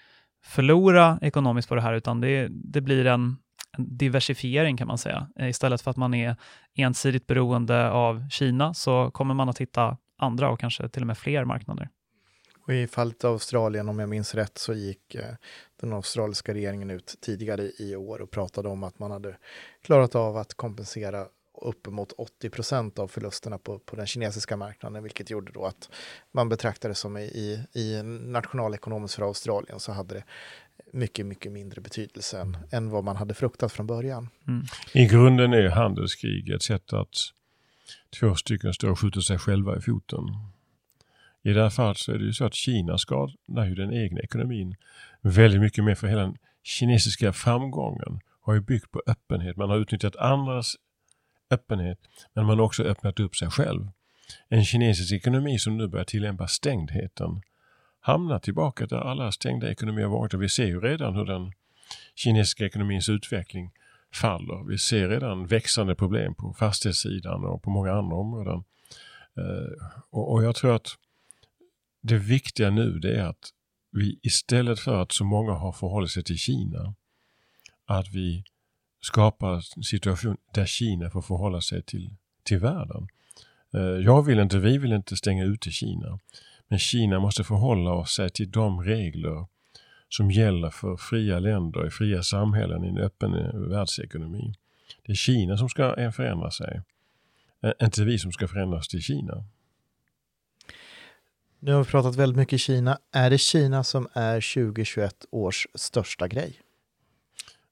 [0.45, 3.37] förlora ekonomiskt på det här, utan det, det blir en, en
[3.77, 5.27] diversifiering kan man säga.
[5.39, 6.35] Eh, istället för att man är
[6.75, 11.17] ensidigt beroende av Kina så kommer man att hitta andra och kanske till och med
[11.17, 11.89] fler marknader.
[12.67, 15.35] Och I fallet Australien, om jag minns rätt, så gick eh,
[15.81, 19.37] den australiska regeringen ut tidigare i år och pratade om att man hade
[19.81, 21.25] klarat av att kompensera
[21.61, 25.89] uppemot 80 procent av förlusterna på, på den kinesiska marknaden, vilket gjorde då att
[26.31, 30.23] man betraktade det som i, i nationalekonomiskt för Australien så hade det
[30.93, 34.29] mycket, mycket mindre betydelse än, än vad man hade fruktat från början.
[34.47, 34.65] Mm.
[34.93, 37.15] I grunden är handelskrig ett sätt att
[38.19, 40.23] två stycken står och skjuter sig själva i foten.
[41.43, 44.21] I det här fallet så är det ju så att Kina skadar ju den egna
[44.21, 44.75] ekonomin
[45.21, 49.57] väldigt mycket mer för hela den kinesiska framgången har ju byggt på öppenhet.
[49.57, 50.75] Man har utnyttjat andras
[51.49, 51.99] öppenhet,
[52.33, 53.87] men man har också öppnat upp sig själv.
[54.49, 57.41] En kinesisk ekonomi som nu börjar tillämpa stängdheten
[57.99, 61.53] hamnar tillbaka där alla stängda ekonomier varit och vi ser ju redan hur den
[62.15, 63.71] kinesiska ekonomins utveckling
[64.13, 64.67] faller.
[64.67, 68.63] Vi ser redan växande problem på fastighetssidan och på många andra områden.
[69.37, 70.87] Eh, och, jag tror att
[72.01, 73.49] det viktiga nu det är att
[73.91, 76.95] vi istället för att så många har förhållit sig till Kina,
[77.85, 78.43] att vi
[79.05, 83.07] skapa en situation där Kina får förhålla sig till, till världen.
[83.73, 86.19] Eh, jag vill inte, vi vill inte stänga ute Kina.
[86.67, 89.45] Men Kina måste förhålla sig till de regler
[90.09, 94.53] som gäller för fria länder, i fria samhällen i en öppen eh, världsekonomi.
[95.05, 96.81] Det är Kina som ska eh, förändra sig.
[97.81, 99.43] Inte vi som ska förändras till Kina.
[101.59, 102.99] Nu har vi pratat väldigt mycket Kina.
[103.11, 106.61] Är det Kina som är 2021 års största grej?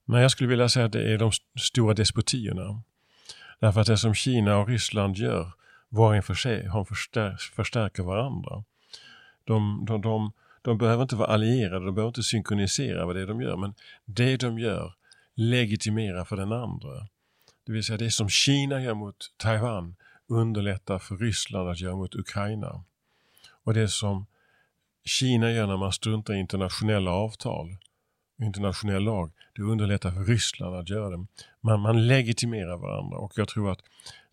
[0.04, 2.82] Men jag skulle vilja säga att det är de stora despotierna.
[3.60, 5.52] Därför att det som Kina och Ryssland gör,
[5.88, 8.64] var och för sig, de förstär förstärker varandra.
[9.44, 13.26] De, de, de, de behöver inte vara allierade, de behöver inte synkronisera vad det är
[13.26, 14.94] de gör, men det de gör
[15.34, 17.08] legitimerar för den andra.
[17.66, 19.96] Det vill säga det som Kina gör mot Taiwan
[20.28, 22.84] underlättar för Ryssland att göra mot Ukraina.
[23.64, 24.26] Och det som
[25.04, 27.76] Kina gör när man struntar i internationella avtal,
[28.44, 31.26] internationell lag, det underlättar för Ryssland att göra det.
[31.60, 33.80] Man, man legitimerar varandra och jag tror att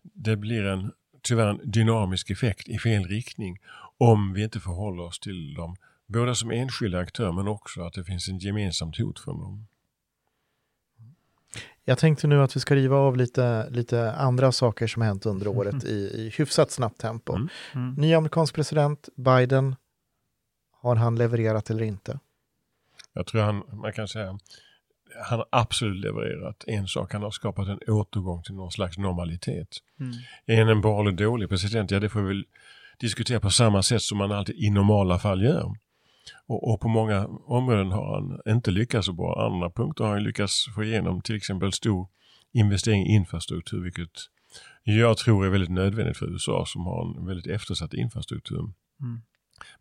[0.02, 3.58] det blir en tyvärr en dynamisk effekt i fel riktning
[3.98, 8.04] om vi inte förhåller oss till dem, både som enskilda aktörer men också att det
[8.04, 9.66] finns en gemensamt hot från dem.
[11.84, 15.46] Jag tänkte nu att vi ska riva av lite, lite andra saker som hänt under
[15.46, 15.58] mm.
[15.58, 17.34] året i, i hyfsat snabbt tempo.
[17.34, 17.48] Mm.
[17.74, 17.94] Mm.
[17.94, 19.76] Ny amerikansk president, Biden,
[20.72, 22.18] har han levererat eller inte?
[23.14, 24.38] Jag tror han, man kan säga,
[25.28, 27.12] han har absolut levererat en sak.
[27.12, 29.68] Han har skapat en återgång till någon slags normalitet.
[30.00, 30.12] Mm.
[30.46, 31.90] Är en bra eller dålig president?
[31.90, 32.44] Ja, det får vi väl
[32.98, 35.74] diskutera på samma sätt som man alltid i normala fall gör.
[36.46, 39.46] Och, och, på många områden har han inte lyckats så bra.
[39.46, 42.08] Andra punkter har han lyckats få igenom till exempel stor
[42.52, 44.10] investering i infrastruktur, vilket
[44.82, 48.58] jag tror är väldigt nödvändigt för USA som har en väldigt eftersatt infrastruktur.
[49.00, 49.22] Mm.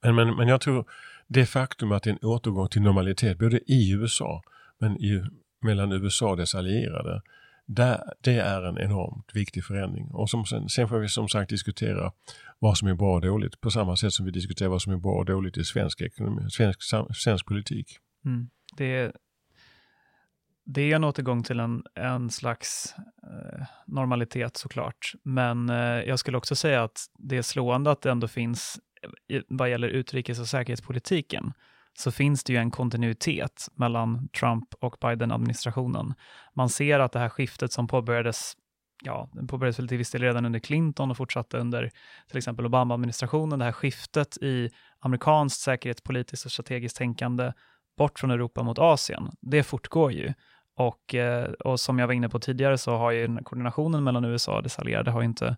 [0.02, 0.86] Men, men, men jag tror
[1.34, 4.44] det faktum att det är en återgång till normalitet både i USA
[4.80, 5.24] men i,
[5.62, 7.22] mellan USA och dess allierade
[7.66, 10.12] där, det är en enormt viktig förändring.
[10.12, 12.12] Och som, sen, sen får vi som sagt diskutera
[12.60, 14.98] vad som är bra och dåligt på samma sätt som vi diskuterar vad som är
[14.98, 16.82] bra och dåligt i svensk, ekonomi, svensk,
[17.14, 17.98] svensk politik.
[18.26, 18.50] Mm.
[18.78, 19.14] Det, är,
[20.66, 25.14] det är en återgång till en, en slags eh, normalitet såklart.
[25.24, 28.80] Men eh, jag skulle också säga att det är slående att det ändå finns,
[29.48, 31.54] vad gäller utrikes och säkerhetspolitiken,
[31.94, 36.14] så finns det ju en kontinuitet mellan Trump och Biden-administrationen.
[36.54, 38.56] Man ser att det här skiftet som påbörjades
[39.04, 41.92] ja, den påbörjades väl till viss del redan under Clinton och fortsatte under
[42.28, 43.60] till exempel Obama-administrationen.
[43.60, 47.54] Det här skiftet i amerikanskt säkerhetspolitiskt och strategiskt tänkande
[47.98, 50.34] bort från Europa mot Asien, det fortgår ju.
[50.76, 54.56] Och, eh, och som jag var inne på tidigare så har ju koordinationen mellan USA
[54.56, 55.58] och dess allierade har inte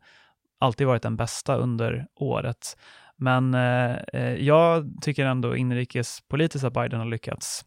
[0.60, 2.78] alltid varit den bästa under året.
[3.24, 7.66] Men eh, eh, jag tycker ändå inrikespolitiskt att Biden har lyckats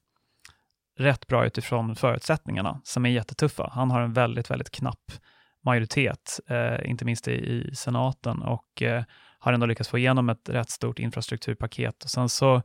[0.99, 3.71] rätt bra utifrån förutsättningarna som är jättetuffa.
[3.75, 5.12] Han har en väldigt, väldigt knapp
[5.64, 9.05] majoritet, eh, inte minst i, i senaten och eh,
[9.38, 12.05] har ändå lyckats få igenom ett rätt stort infrastrukturpaket.
[12.05, 12.62] Och sen så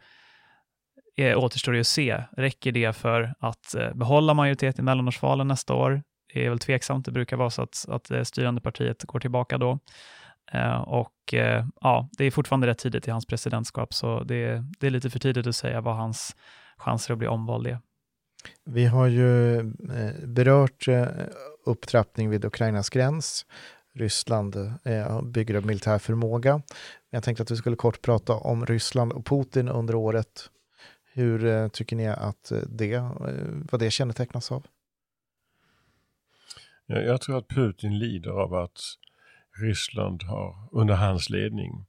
[1.15, 5.73] är, återstår det att se, räcker det för att eh, behålla majoritet i mellanårsvalen nästa
[5.73, 6.03] år?
[6.33, 9.57] Det är väl tveksamt, det brukar vara så att, att det styrande partiet går tillbaka
[9.57, 9.79] då.
[10.51, 14.87] Eh, och eh, ja, det är fortfarande rätt tidigt i hans presidentskap, så det, det
[14.87, 16.35] är lite för tidigt att säga vad hans
[16.77, 17.79] chanser att bli omvald är.
[18.65, 20.87] Vi har ju eh, berört
[21.65, 23.45] upptrappning vid Ukrainas gräns.
[23.93, 24.55] Ryssland
[25.23, 26.61] bygger upp militär förmåga.
[27.09, 30.49] Jag tänkte att vi skulle kort prata om Ryssland och Putin under året.
[31.13, 32.99] Hur tycker ni att det,
[33.71, 34.65] vad det kännetecknas av?
[36.85, 38.79] Jag tror att Putin lider av att
[39.61, 41.85] Ryssland har under hans ledning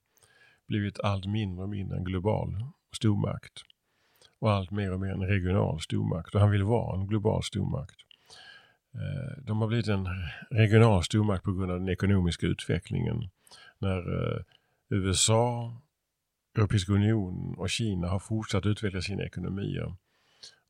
[0.66, 2.64] blivit allt mindre och mindre en global
[2.96, 3.62] stormakt
[4.38, 7.96] och allt mer och mer en regional stormakt och han vill vara en global stormakt.
[8.94, 10.08] Eh, de har blivit en
[10.50, 13.30] regional stormakt på grund av den ekonomiska utvecklingen.
[13.78, 14.42] När eh,
[14.88, 15.76] USA,
[16.56, 19.96] Europeiska unionen och Kina har fortsatt utveckla sina ekonomier.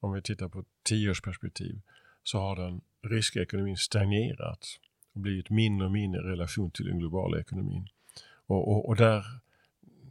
[0.00, 1.80] Om vi tittar på ett tioårsperspektiv
[2.22, 4.66] så har den ryska ekonomin stagnerat
[5.14, 7.88] och blivit mindre och mindre i relation till den globala ekonomin.
[8.46, 9.24] Och, och, och, där,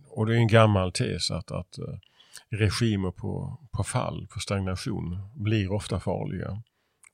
[0.07, 1.97] och det är en gammal tes att, att eh,
[2.49, 6.61] regimer på, på fall, på stagnation, blir ofta farliga.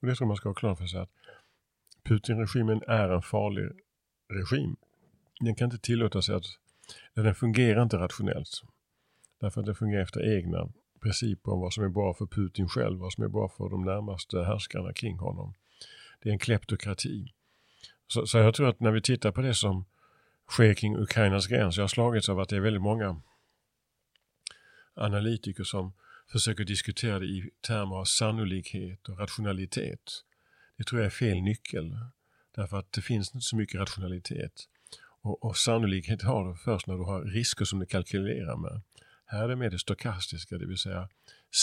[0.01, 1.09] Och det tror man ska ha klart för sig att
[2.03, 3.69] Putin-regimen är en farlig
[4.29, 4.75] regim.
[5.39, 6.45] Den kan inte tillåta sig att,
[7.13, 8.49] den fungerar inte rationellt.
[9.39, 10.69] Därför att den fungerar efter egna
[11.01, 13.83] principer om vad som är bra för Putin själv, vad som är bra för de
[13.83, 15.53] närmaste härskarna kring honom.
[16.21, 17.33] Det är en kleptokrati.
[18.07, 19.85] Så, så jag tror att när vi tittar på det som
[20.49, 23.21] sker kring Ukrainas gräns, jag har slagits av att det är väldigt många
[24.93, 25.93] analytiker som
[26.31, 30.23] försöker diskutera det i termer av sannolikhet och rationalitet.
[30.77, 31.97] Det tror jag är fel nyckel.
[32.55, 34.63] Därför att det finns inte så mycket rationalitet.
[35.21, 38.81] Och, och sannolikhet har du först när du har risker som du kalkylerar med.
[39.25, 41.09] Här är det mer det stokastiska, det vill säga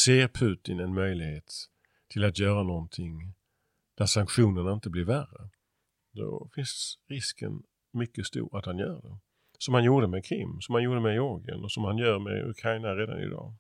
[0.04, 1.54] ser Putin en möjlighet
[2.09, 3.35] till att göra någonting
[3.94, 5.48] där sanktionerna inte blir värre,
[6.14, 9.18] då finns risken mycket stor att han gör det.
[9.59, 12.48] Som han gjorde med Krim, som han gjorde med Georgien och som han gör med
[12.50, 13.55] Ukraina redan idag.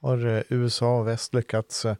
[0.00, 1.96] Har eh, USA och väst lyckats eh,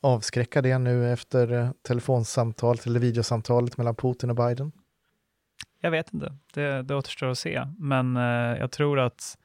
[0.00, 4.72] avskräcka det nu efter eh, telefonsamtalet eller videosamtalet mellan Putin och Biden?
[5.80, 7.66] Jag vet inte, det, det återstår att se.
[7.78, 9.38] Men eh, jag tror att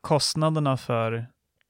[0.00, 1.26] kostnaderna för,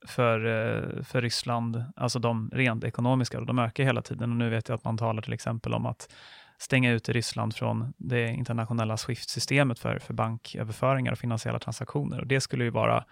[0.07, 4.31] för, eh, för Ryssland, alltså de rent ekonomiska, de ökar hela tiden.
[4.31, 6.14] Och nu vet jag att man talar till exempel om att
[6.59, 12.21] stänga ut Ryssland från det internationella Swift-systemet för, för banköverföringar och finansiella transaktioner.
[12.21, 13.05] Och det skulle ju vara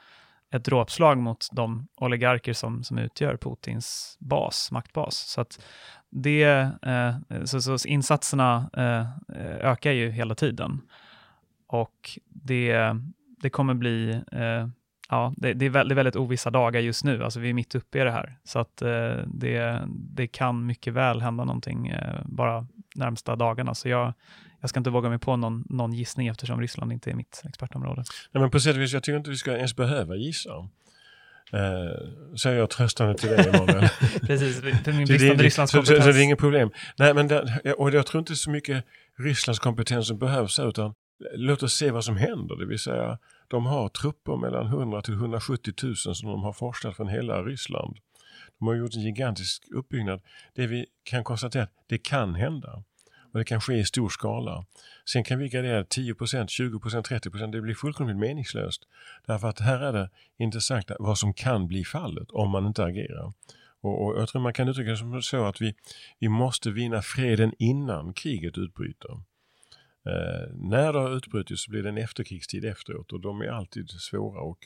[0.50, 5.16] ett dråpslag mot de oligarker som, som utgör Putins bas, maktbas.
[5.16, 5.60] Så att
[6.10, 6.44] det,
[6.82, 9.06] eh, så, så insatserna eh,
[9.70, 10.80] ökar ju hela tiden.
[11.66, 12.96] Och det,
[13.40, 14.68] det kommer bli, eh,
[15.08, 17.24] ja, det, det, är väldigt, väldigt ovissa dagar just nu.
[17.24, 18.38] Alltså vi är mitt uppe i det här.
[18.44, 23.74] Så att eh, det, det kan mycket väl hända någonting eh, bara närmsta dagarna.
[23.74, 24.14] Så jag,
[24.60, 28.04] jag ska inte våga mig på någon, någon gissning eftersom Ryssland inte är mitt expertområde.
[28.32, 30.50] Nej, men på sätt och vis, jag tycker inte vi ska ens behöva gissa.
[31.52, 33.88] Eh, säger jag tröstande till dig Emanuel.
[34.26, 35.98] Precis, för min bristande Rysslandskompetens.
[35.98, 36.70] Så, så, det är inget problem.
[36.98, 38.84] Nej, men det, och jag tror inte så mycket
[39.18, 40.94] Rysslands kompetens som behövs utan
[41.34, 42.56] låt oss se vad som händer.
[42.56, 46.96] Det vill säga, de har trupper mellan 100 till 170 000 som de har forslat
[46.96, 47.96] från hela Ryssland.
[48.58, 50.20] De har gjort en gigantisk uppbyggnad.
[50.54, 52.82] Det vi kan konstatera är att det kan hända.
[53.32, 54.66] Och det kan ske i stor skala.
[55.12, 58.82] Sen kan vi gradera 10% 20% 30% Det blir fullkomligt meningslöst.
[59.26, 63.32] Därför att här är det intressant vad som kan bli fallet om man inte agerar.
[63.80, 65.74] Och, och jag tror man kan uttrycka det som så att vi,
[66.18, 69.12] vi måste vinna freden innan kriget utbryter.
[70.06, 73.90] Eh, när det har utbrutit så blir det en efterkrigstid efteråt och de är alltid
[73.90, 74.58] svåra och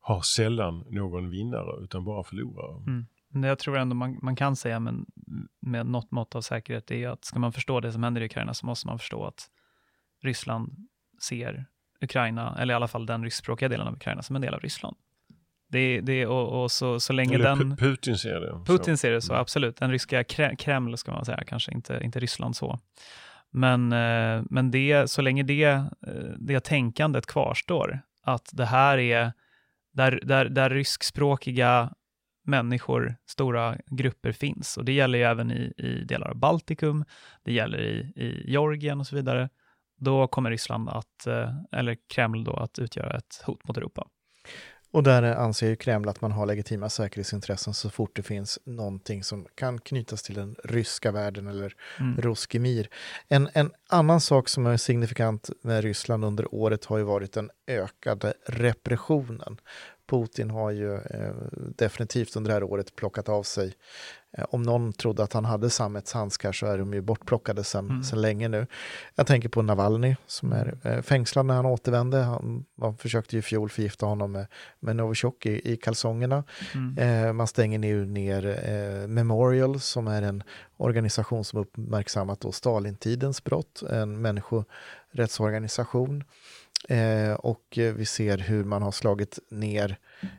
[0.00, 2.82] har sällan någon vinnare utan bara förlorare.
[2.86, 3.06] Mm.
[3.28, 5.06] Det jag tror ändå man, man kan säga men
[5.60, 8.54] med något mått av säkerhet är att ska man förstå det som händer i Ukraina
[8.54, 9.48] så måste man förstå att
[10.22, 10.88] Ryssland
[11.22, 11.66] ser
[12.00, 14.96] Ukraina, eller i alla fall den ryskspråkiga delen av Ukraina, som en del av Ryssland.
[15.70, 17.76] Det, det, och, och så, så länge eller den...
[17.76, 18.64] Putin ser det.
[18.66, 19.00] Putin så.
[19.00, 19.40] ser det så, mm.
[19.40, 19.76] absolut.
[19.76, 20.24] Den ryska
[20.58, 22.78] Kreml, ska man säga, kanske inte, inte Ryssland så.
[23.50, 25.84] Men, eh, men det, så länge det, eh,
[26.38, 29.32] det tänkandet kvarstår, att det här är
[29.92, 31.92] där, där, där ryskspråkiga
[32.48, 34.76] människor, stora grupper finns.
[34.76, 37.04] Och det gäller ju även i, i delar av Baltikum,
[37.42, 39.48] det gäller i, i Georgien och så vidare.
[39.96, 44.08] Då kommer Ryssland att, eh, eller Kreml då, att utgöra ett hot mot Europa.
[44.90, 49.24] Och där anser ju Kreml att man har legitima säkerhetsintressen så fort det finns någonting
[49.24, 52.20] som kan knytas till den ryska världen eller mm.
[52.20, 52.88] Roskimir.
[53.28, 57.50] En, en annan sak som är signifikant med Ryssland under året har ju varit den
[57.66, 59.60] ökade repressionen.
[60.08, 61.34] Putin har ju eh,
[61.76, 63.74] definitivt under det här året plockat av sig
[64.32, 68.02] Eh, om någon trodde att han hade sammetshandskar så är de ju bortplockade sedan mm.
[68.02, 68.66] Sedan länge nu.
[69.14, 72.18] Jag tänker på Navalny som är eh, fängslad när han återvände.
[72.18, 74.46] Han, man försökte ju i fjol förgifta honom med,
[74.80, 76.44] med Novichok i, i kalsongerna.
[76.74, 76.98] Mm.
[76.98, 80.42] Eh, man stänger nu ner eh, Memorial som är en
[80.76, 86.24] organisation som uppmärksammat då Stalintidens brott, en människorättsorganisation.
[86.88, 89.98] Eh, och vi ser hur man har slagit ner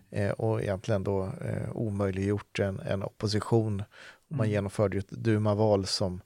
[0.09, 3.83] eh, och egentligen då eh, omöjliggjort en, en opposition.
[4.27, 4.51] Man mm.
[4.51, 6.21] genomförde ju ett Duma-val som,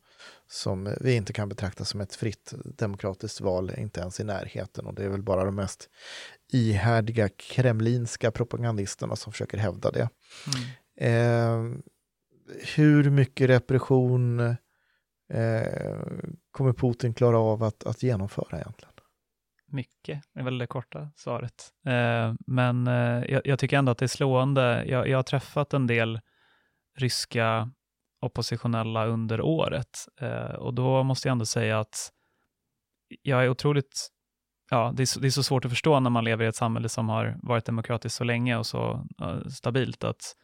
[0.47, 4.85] som vi inte kan betrakta som ett fritt demokratiskt val, inte ens i närheten.
[4.85, 5.89] Och det är väl bara de mest
[6.51, 10.09] ihärdiga kremlinska propagandisterna som försöker hävda det.
[10.47, 11.71] Mm.
[11.71, 11.77] Eh,
[12.75, 14.55] hur mycket repression
[16.51, 18.92] kommer Putin klara av att, att genomföra egentligen?
[19.73, 21.69] Mycket, är väl det korta svaret.
[21.85, 24.83] Eh, men eh, jag, jag, tycker ändå att det är slående.
[24.87, 26.19] Jag, jag, har träffat en del
[26.97, 27.71] ryska
[28.21, 32.09] oppositionella under året eh, och då måste jag ändå säga att
[33.21, 34.09] jag är otroligt
[34.69, 36.55] Ja, det är, så, det är, så, svårt att förstå när man lever i ett
[36.55, 39.07] samhälle som har varit demokratiskt så länge och så
[39.49, 40.35] stabilt, att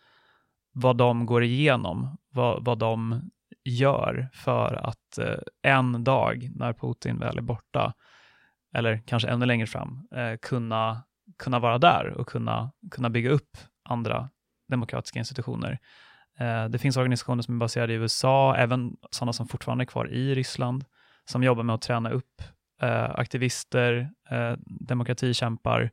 [0.74, 3.30] vad de går igenom, vad, vad de
[3.64, 7.94] gör för att eh, en dag när Putin väl är borta,
[8.74, 11.04] eller kanske ännu längre fram, eh, kunna,
[11.38, 13.58] kunna vara där och kunna, kunna bygga upp
[13.90, 14.30] andra
[14.70, 15.80] demokratiska institutioner.
[16.40, 20.10] Eh, det finns organisationer som är baserade i USA, även sådana som fortfarande är kvar
[20.10, 20.86] i Ryssland,
[21.26, 22.42] som jobbar med att träna upp
[22.82, 25.92] eh, aktivister, eh, demokratikämpar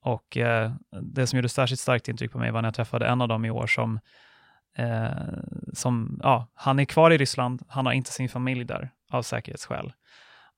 [0.00, 3.20] och eh, det som gjorde särskilt starkt intryck på mig var när jag träffade en
[3.20, 4.00] av dem i år som
[4.78, 5.38] Eh,
[5.72, 9.92] som, ja, han är kvar i Ryssland, han har inte sin familj där av säkerhetsskäl.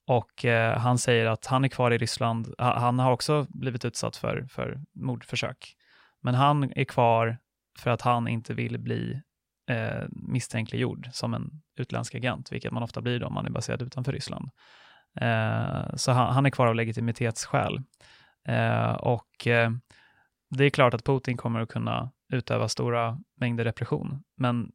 [0.07, 2.55] Och eh, han säger att han är kvar i Ryssland.
[2.59, 5.77] Han har också blivit utsatt för, för mordförsök.
[6.23, 7.39] Men han är kvar
[7.79, 9.21] för att han inte vill bli
[9.71, 13.83] eh, misstänkliggjord som en utländsk agent, vilket man ofta blir då om man är baserad
[13.83, 14.51] utanför Ryssland.
[15.21, 17.83] Eh, så han, han, är kvar av legitimitetsskäl.
[18.49, 19.71] Eh, och eh,
[20.51, 24.73] det är klart att Putin kommer att kunna utöva stora mängder repression, men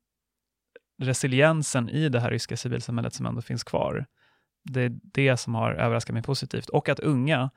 [1.02, 4.06] resiliensen i det här ryska civilsamhället som ändå finns kvar,
[4.74, 6.70] det är det som har överraskat mig positivt.
[6.70, 7.50] Och att unga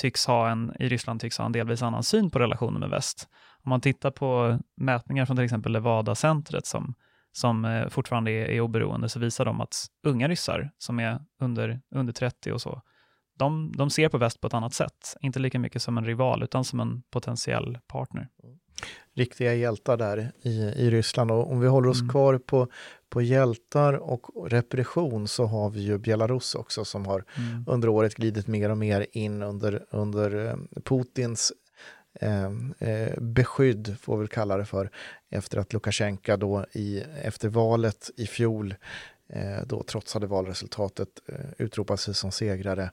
[0.00, 3.28] tycks ha en, i Ryssland tycks ha en delvis annan syn på relationen med väst.
[3.64, 6.94] Om man tittar på mätningar från till exempel Levada-centret som,
[7.32, 11.80] som eh, fortfarande är, är oberoende så visar de att unga ryssar som är under,
[11.94, 12.82] under 30 och så,
[13.38, 15.16] de, de ser på väst på ett annat sätt.
[15.20, 18.28] Inte lika mycket som en rival utan som en potentiell partner.
[19.14, 21.30] Riktiga hjältar där i, i Ryssland.
[21.30, 22.10] Och om vi håller oss mm.
[22.10, 22.68] kvar på,
[23.08, 27.64] på hjältar och repression så har vi ju Belarus också som har mm.
[27.66, 31.52] under året glidit mer och mer in under, under eh, Putins
[32.20, 32.44] eh,
[32.78, 34.90] eh, beskydd, får vi kalla det för,
[35.30, 38.74] efter att Lukasjenko då i, efter valet i fjol
[39.66, 42.90] då trotsade valresultatet, eh, utropade sig som segrare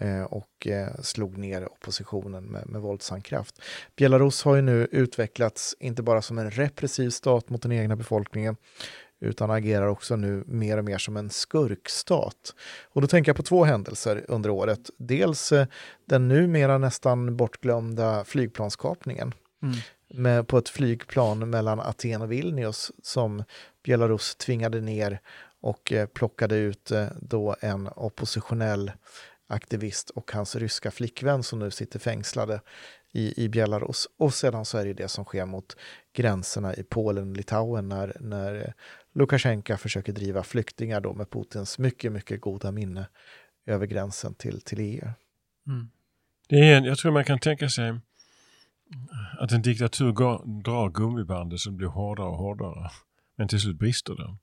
[0.00, 3.62] eh, och eh, slog ner oppositionen med, med våldsam kraft.
[3.96, 8.56] Belarus har ju nu utvecklats inte bara som en repressiv stat mot den egna befolkningen
[9.20, 12.54] utan agerar också nu mer och mer som en skurkstat.
[12.84, 14.90] Och då tänker jag på två händelser under året.
[14.98, 15.66] Dels eh,
[16.04, 19.76] den numera nästan bortglömda flygplanskapningen mm.
[20.08, 23.44] med, på ett flygplan mellan Aten och Vilnius som
[23.84, 25.20] Belarus tvingade ner
[25.66, 28.92] och eh, plockade ut eh, då en oppositionell
[29.46, 32.60] aktivist och hans ryska flickvän som nu sitter fängslade
[33.12, 34.08] i, i Belarus.
[34.18, 35.76] Och sedan så är det det som sker mot
[36.12, 38.72] gränserna i Polen och Litauen när, när eh,
[39.14, 43.08] Lukasjenko försöker driva flyktingar då med Putins mycket, mycket goda minne
[43.66, 45.08] över gränsen till, till EU.
[45.66, 45.90] Mm.
[46.48, 48.00] Det är, jag tror man kan tänka sig
[49.38, 52.90] att en diktatur går, drar gummibandet så det blir hårdare och hårdare.
[53.36, 54.36] Men till slut brister det.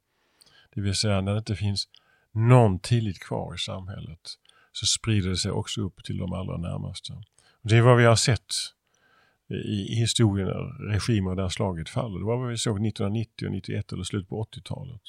[0.75, 1.87] Det vill säga när det inte finns
[2.31, 4.19] någon tillit kvar i samhället
[4.71, 7.13] så sprider det sig också upp till de allra närmaste.
[7.61, 8.53] Det är vad vi har sett
[9.49, 12.19] i historien när regimer av det här slaget faller.
[12.19, 15.01] Det var vad vi såg 1990 och 91 eller slut på 80-talet.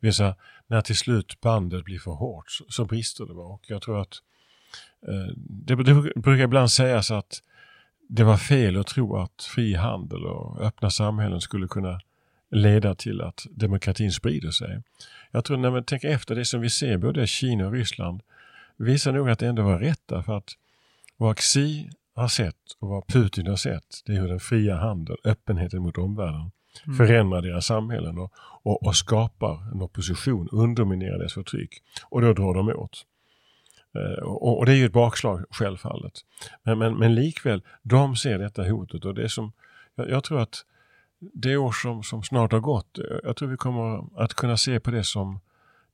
[0.00, 0.36] Det vill säga,
[0.66, 3.46] när till slut bandet blir för hårt så, så brister det bara.
[3.46, 4.14] Och jag tror att
[5.08, 7.42] eh, det, det brukar ibland sägas att
[8.08, 12.00] det var fel att tro att fri handel och öppna samhällen skulle kunna
[12.52, 14.82] leda till att demokratin sprider sig.
[15.30, 18.22] Jag tror när man tänker efter det som vi ser både i Kina och Ryssland
[18.76, 20.50] visar nog att det ändå var rätt därför att
[21.16, 25.18] vad Xi har sett och vad Putin har sett, det är hur den fria handeln,
[25.24, 26.50] öppenheten mot omvärlden,
[26.86, 26.96] mm.
[26.96, 28.32] förändrar deras samhällen och,
[28.62, 31.82] och, och, skapar en opposition, underminerar deras förtryck.
[32.08, 33.06] Och då drar de åt.
[33.94, 36.12] Eh, och, och, det är ju ett bakslag självfallet.
[36.62, 39.52] Men, men, men likväl, de ser detta hotet och det som,
[39.94, 40.64] jag, jag tror att
[41.34, 44.80] det år som, som snart har gått, eh, jag tror vi kommer att kunna se
[44.80, 45.40] på det som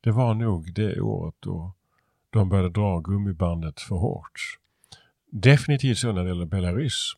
[0.00, 1.72] det var nog det året då
[2.30, 4.58] de började dra gummibandet för hårt.
[5.30, 7.12] Definitivt så när det gäller Belarus.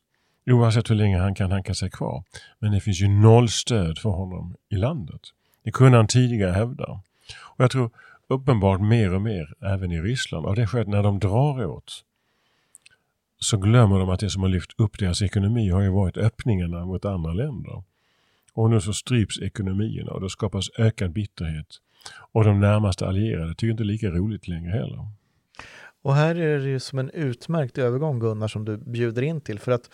[0.46, 2.24] Oavsett hur länge han kan hanka sig kvar.
[2.58, 5.20] Men det finns ju noll stöd för honom i landet.
[5.62, 6.84] Det kunde han tidigare hävda.
[7.40, 7.90] Och jag tror
[8.28, 10.46] uppenbart mer och mer även i Ryssland.
[10.46, 12.04] av det skälet när de drar åt
[13.38, 16.86] så glömmer de att det som har lyft upp deras ekonomi har ju varit öppningarna
[16.86, 17.82] mot andra länder.
[18.52, 21.66] Och nu så stryps ekonomierna och det skapas ökad bitterhet.
[22.32, 25.08] Och de närmaste allierade tycker inte lika roligt längre heller.
[26.02, 29.58] Och här är det ju som en utmärkt övergång Gunnar som du bjuder in till
[29.58, 29.90] för att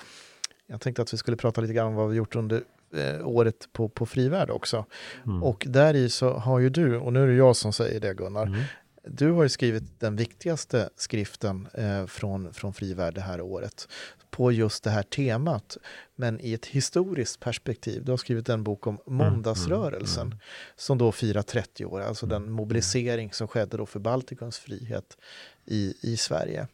[0.66, 2.62] jag tänkte att vi skulle prata lite grann om vad vi gjort under
[2.94, 4.84] eh, året på, på Frivärd också.
[5.26, 5.42] Mm.
[5.42, 8.14] Och där i så har ju du, och nu är det jag som säger det
[8.14, 8.60] Gunnar, mm.
[9.06, 13.88] Du har ju skrivit den viktigaste skriften eh, från, från Frivärd det här året
[14.30, 15.76] på just det här temat,
[16.16, 18.04] men i ett historiskt perspektiv.
[18.04, 20.40] Du har skrivit en bok om mm, måndagsrörelsen mm, mm,
[20.76, 25.16] som då firar 30 år, alltså den mobilisering som skedde då för Baltikums frihet
[25.64, 26.66] i, i Sverige.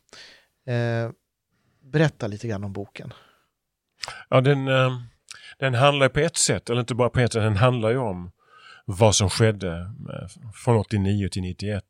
[0.66, 1.10] Eh,
[1.82, 3.12] berätta lite grann om boken.
[4.28, 5.00] Ja, den, eh,
[5.58, 8.30] den handlar på ett sätt, eller inte bara på ett sätt, den handlar ju om
[8.84, 11.84] vad som skedde eh, från 89 till 91.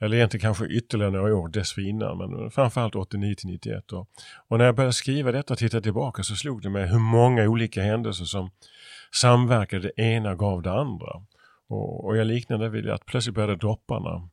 [0.00, 3.92] Eller egentligen kanske ytterligare några år dessförinnan, men framförallt 89 till 91.
[3.92, 4.08] Och,
[4.48, 7.48] och när jag började skriva detta och titta tillbaka så slog det mig hur många
[7.48, 8.50] olika händelser som
[9.14, 11.22] samverkade, det ena gav det andra.
[11.68, 14.28] Och, och jag liknade det vid att plötsligt började dropparna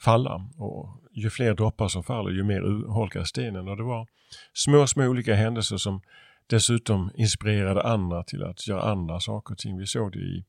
[0.00, 0.46] falla.
[0.58, 3.68] Och ju fler droppar som faller ju mer urholkas stenen.
[3.68, 4.06] Och det var
[4.52, 6.00] små, små olika händelser som
[6.46, 9.78] dessutom inspirerade andra till att göra andra saker och ting.
[9.78, 10.44] Vi såg det i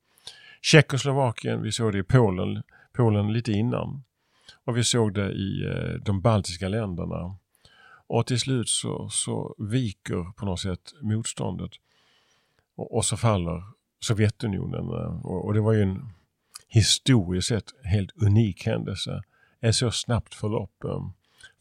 [0.62, 2.62] Tjeckoslovakien, vi såg det i Polen,
[2.92, 4.04] Polen lite innan.
[4.64, 7.36] Och vi såg det i eh, de baltiska länderna.
[8.06, 11.70] Och till slut så, så viker på något sätt motståndet.
[12.76, 13.62] Och, och så faller
[14.00, 14.84] Sovjetunionen.
[14.84, 16.08] Eh, och, och det var ju en
[16.68, 19.22] historiskt sett helt unik händelse.
[19.60, 20.84] Ett så snabbt förlopp.
[20.84, 21.08] Eh.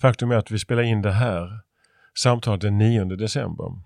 [0.02, 1.60] Faktum är att vi spelar in det här
[2.14, 3.80] samtalet den 9 december.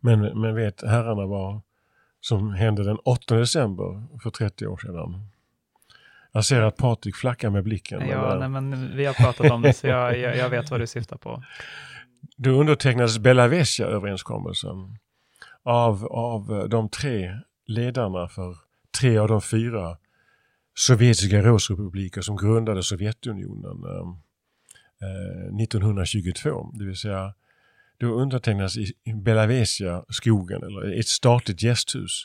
[0.00, 1.60] Men, men vet herrarna vad
[2.20, 5.31] som hände den 8 december för 30 år sedan?
[6.32, 7.98] Jag ser att Patrik flackar med blicken.
[7.98, 10.70] men, Ja, eh, nej, men vi har pratat om det, så jag, jag, jag vet
[10.70, 11.42] vad du syftar på.
[12.36, 14.98] Då undertecknades Belavesia-överenskommelsen
[15.62, 18.56] av, av eh, de tre ledarna för
[19.00, 19.96] tre av de fyra
[20.74, 24.08] sovjetiska rådsrepubliker som grundade Sovjetunionen eh,
[25.08, 26.72] eh, 1922.
[26.74, 27.34] Det vill säga,
[27.98, 32.24] då undertecknades i i Belavesia-skogen, eller ett statligt gästhus,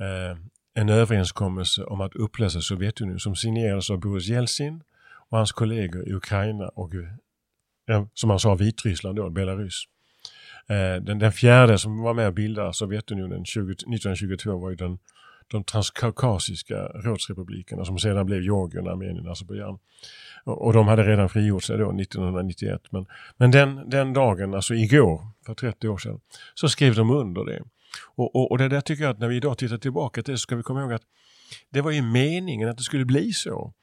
[0.00, 0.38] eh,
[0.78, 4.82] en överenskommelse om att upplösa Sovjetunionen som signerades av Boris Jeltsin
[5.28, 9.84] och hans kollegor i Ukraina och eh, som han sa Vitryssland då, Belarus.
[10.68, 14.98] Eh, den, den fjärde som var med och bildade Sovjetunionen 20, 1922 var ju den,
[15.50, 19.78] de transkaukasiska rådsrepublikerna som sedan blev Georgien, Armenien, Azerbajdzjan.
[20.44, 22.82] Och, och de hade redan frigjort sig då 1991.
[22.90, 23.06] Men,
[23.36, 26.20] men den, den dagen, alltså igår, för 30 år sedan,
[26.54, 27.62] så skrev de under det.
[28.00, 30.38] Och, och, och det där tycker jag att när vi idag tittar tillbaka till det
[30.38, 31.04] så ska vi komma ihåg att
[31.70, 33.74] det var ju meningen att det skulle bli så.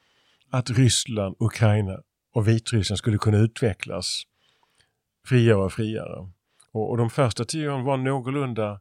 [0.49, 1.99] Att Ryssland, Ukraina
[2.33, 4.23] och Vitryssland skulle kunna utvecklas
[5.25, 6.31] friare och friare.
[6.71, 8.79] Och, och de första tio åren var någorlunda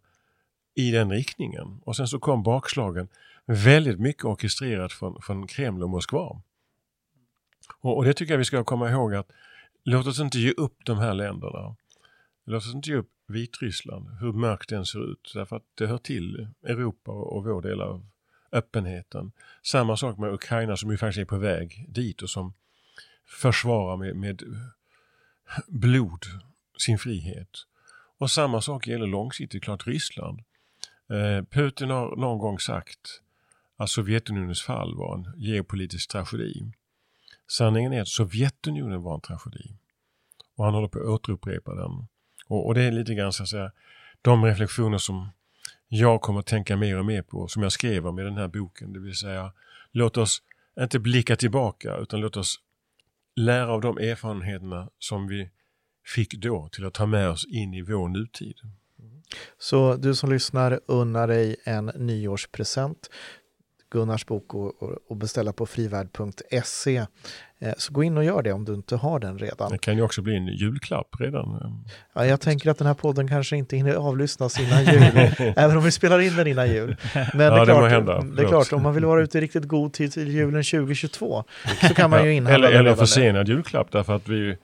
[0.75, 1.81] i den riktningen.
[1.85, 3.09] Och sen så kom bakslagen
[3.47, 6.43] väldigt mycket orkestrerat från, från Kreml och Moskva.
[7.81, 9.31] Och, och det tycker jag vi ska komma ihåg att
[9.85, 11.77] låt oss inte ge upp de här länderna.
[12.45, 15.33] Låt oss inte ge upp Vitryssland, hur mörkt den ser ut.
[15.35, 18.07] Därför att det hör till Europa och, vår del av
[18.53, 19.33] öppenheten.
[19.63, 22.55] Samma sak med Ukraina som ju faktiskt är på väg dit och som
[23.27, 24.43] försvarar med, med
[25.69, 26.25] blod
[26.79, 27.49] sin frihet.
[28.19, 30.41] Och samma sak gäller långsiktigt klart Ryssland.
[31.11, 33.21] Eh, Putin har någon gång sagt
[33.77, 36.73] att Sovjetunionens fall var en geopolitisk tragedi.
[37.47, 39.77] Sanningen är att Sovjetunionen var en tragedi.
[40.57, 42.07] Och han håller på att återupprepa den.
[42.55, 43.73] Och, och det är lite grann så att säga
[44.23, 45.29] de reflektioner som
[45.89, 48.49] jag kommer att tänka mer och mer på, som jag skrev om i den här
[48.49, 48.93] boken.
[48.93, 49.53] Det vill säga,
[49.93, 50.43] låt oss
[50.81, 52.61] inte blicka tillbaka utan låt oss
[53.37, 55.51] lära av de erfarenheterna som vi
[56.15, 58.57] fick då till att ta med oss in i vår nutid.
[59.59, 63.11] Så du som lyssnar unnar dig en nyårspresent.
[63.95, 66.97] Gunnars bok och, och, beställa på frivärd.se.
[67.59, 69.71] Eh, så gå in och gör det om du inte har den redan.
[69.71, 71.85] Det kan ju också bli en julklapp redan.
[72.15, 75.85] Ja, jag tänker att den här podden kanske inte hinner avlyssnas innan jul, även om
[75.85, 76.97] vi spelar in den innan jul.
[77.15, 78.21] Men det, Ja, är det klart, må hända.
[78.21, 81.45] det är klart, om man vill vara ute i riktigt god tid till julen 2022
[81.89, 84.57] så kan man ju inhandla eller den eller försenad julklapp därför att vi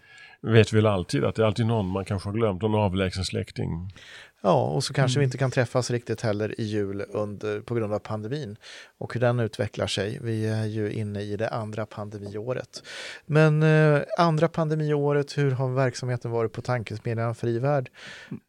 [0.42, 3.92] vet väl alltid att det är alltid någon man kanske har glömt, någon avlägsen släkting.
[4.42, 5.20] Ja, och så kanske Mm.
[5.20, 8.56] vi inte kan träffas riktigt heller i jul under, på grund av pandemin
[8.98, 10.18] och hur den utvecklar sig.
[10.22, 12.82] Vi är ju inne i det andra pandemiåret.
[13.26, 17.88] Men eh, andra pandemiåret, hur har verksamheten varit på Tankesmedjan Frivärd?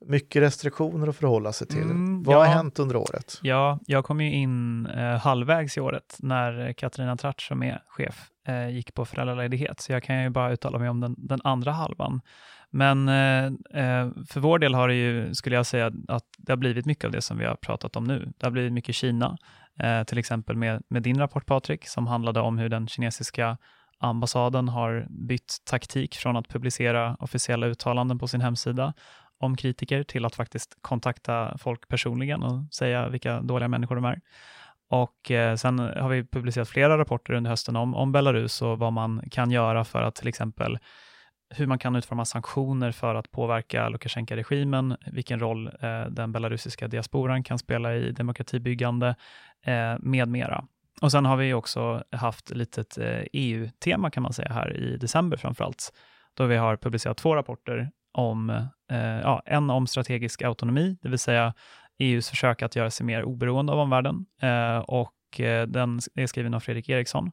[0.05, 1.81] Mycket restriktioner att förhålla sig till.
[1.81, 2.51] Mm, Vad har ja.
[2.51, 3.39] hänt under året?
[3.41, 8.29] Ja, jag kom ju in eh, halvvägs i året när Katarina Tratt som är chef
[8.47, 11.71] eh, gick på föräldraledighet, så jag kan ju bara uttala mig om den, den andra
[11.71, 12.21] halvan.
[12.71, 13.45] Men eh,
[13.83, 17.05] eh, för vår del har det ju, skulle jag säga, att det har blivit mycket
[17.05, 18.33] av det som vi har pratat om nu.
[18.37, 19.37] Det har blivit mycket Kina,
[19.79, 23.57] eh, till exempel med, med din rapport Patrik, som handlade om hur den kinesiska
[23.99, 28.93] ambassaden har bytt taktik från att publicera officiella uttalanden på sin hemsida
[29.39, 34.21] om kritiker till att faktiskt kontakta folk personligen och säga vilka dåliga människor de är.
[34.89, 38.93] Och eh, sen har vi publicerat flera rapporter under hösten om, om Belarus och vad
[38.93, 40.79] man kan göra för att till exempel
[41.51, 47.43] hur man kan utforma sanktioner för att påverka Lukasjenko-regimen, vilken roll eh, den belarusiska diasporan
[47.43, 49.15] kan spela i demokratibyggande
[49.65, 50.65] eh, med mera.
[51.01, 54.97] Och sen har vi också haft ett litet eh, EU-tema kan man säga här i
[54.97, 55.93] december framförallt,
[56.33, 58.49] då vi har publicerat två rapporter om,
[58.91, 61.53] eh, ja, en om strategisk autonomi, det vill säga
[61.97, 66.53] EUs försök att göra sig mer oberoende av omvärlden eh, och eh, den är skriven
[66.53, 67.31] av Fredrik Eriksson.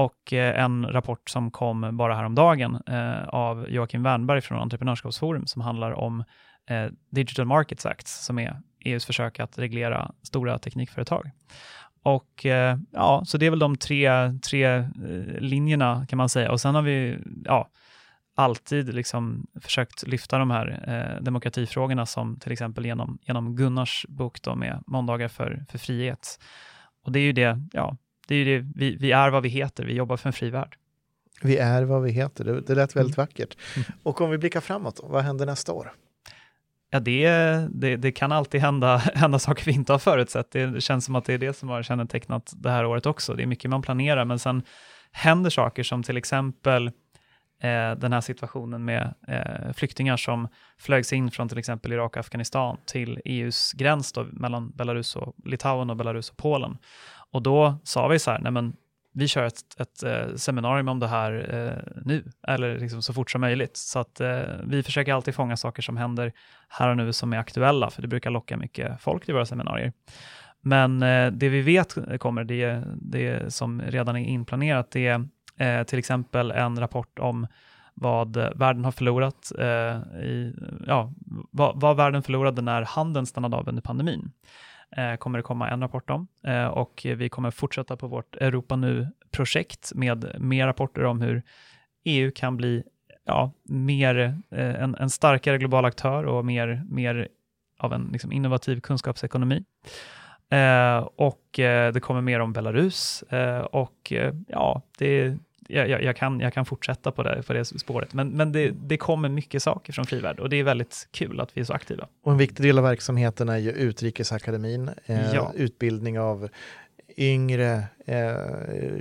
[0.00, 5.62] Och eh, en rapport som kom bara häromdagen eh, av Joakim Wernberg från Entreprenörskapsforum som
[5.62, 6.24] handlar om
[6.70, 11.30] eh, Digital Markets Act som är EUs försök att reglera stora teknikföretag.
[12.02, 14.10] Och eh, ja, så det är väl de tre,
[14.50, 14.84] tre eh,
[15.38, 16.52] linjerna kan man säga.
[16.52, 17.68] Och sen har vi ja,
[18.34, 24.42] alltid liksom försökt lyfta de här eh, demokratifrågorna som till exempel genom, genom Gunnars bok
[24.42, 26.38] då med Måndagar för, för frihet.
[27.04, 27.96] Och det är ju det, ja,
[28.30, 30.50] det är ju det, vi, vi är vad vi heter, vi jobbar för en fri
[30.50, 30.76] värld.
[31.42, 33.56] Vi är vad vi heter, det, det lät väldigt vackert.
[34.02, 35.92] Och om vi blickar framåt, vad händer nästa år?
[36.90, 37.28] Ja, det,
[37.70, 40.50] det, det, kan alltid hända, hända saker vi inte har förutsett.
[40.50, 43.34] Det känns som att det är det som har kännetecknat det här året också.
[43.34, 44.62] Det är mycket man planerar, men sen
[45.12, 46.86] händer saker som till exempel
[47.62, 52.20] eh, den här situationen med eh, flyktingar som flögs in från till exempel Irak och
[52.20, 56.78] Afghanistan till EUs gräns då, mellan Belarus och Litauen och Belarus och Polen.
[57.32, 58.76] Och då sa vi så här, nej men
[59.12, 63.30] vi kör ett, ett eh, seminarium om det här eh, nu, eller liksom så fort
[63.30, 63.76] som möjligt.
[63.76, 66.32] Så att eh, vi försöker alltid fånga saker som händer
[66.68, 69.92] här och nu som är aktuella, för det brukar locka mycket folk till våra seminarier.
[70.60, 75.84] Men eh, det vi vet kommer, det, det som redan är inplanerat, det är eh,
[75.84, 77.46] till exempel en rapport om
[77.94, 80.54] vad världen har förlorat, eh, i,
[80.86, 81.12] ja,
[81.50, 84.30] vad, vad världen förlorade när handeln stannade av under pandemin
[84.96, 86.28] Eh, kommer det komma en rapport om.
[86.44, 91.42] Eh, och vi kommer fortsätta på vårt Europa Nu-projekt med mer rapporter om hur
[92.04, 92.82] EU kan bli
[93.24, 97.28] ja, mer, eh, en, en, starkare global aktör och mer, mer
[97.78, 99.64] av en liksom, innovativ kunskapsekonomi.
[100.50, 105.38] Eh, och eh, det kommer mer om Belarus eh, och eh, ja, det
[105.72, 108.14] jag, jag, kan, jag kan fortsätta på det, på det spåret.
[108.14, 111.56] Men, men det, det kommer mycket saker från Frivärd och det är väldigt kul att
[111.56, 112.08] vi är så aktiva.
[112.22, 115.52] Och en viktig del av verksamheten är ju Utrikesakademin, eh, ja.
[115.56, 116.48] utbildning av
[117.16, 118.34] yngre, eh,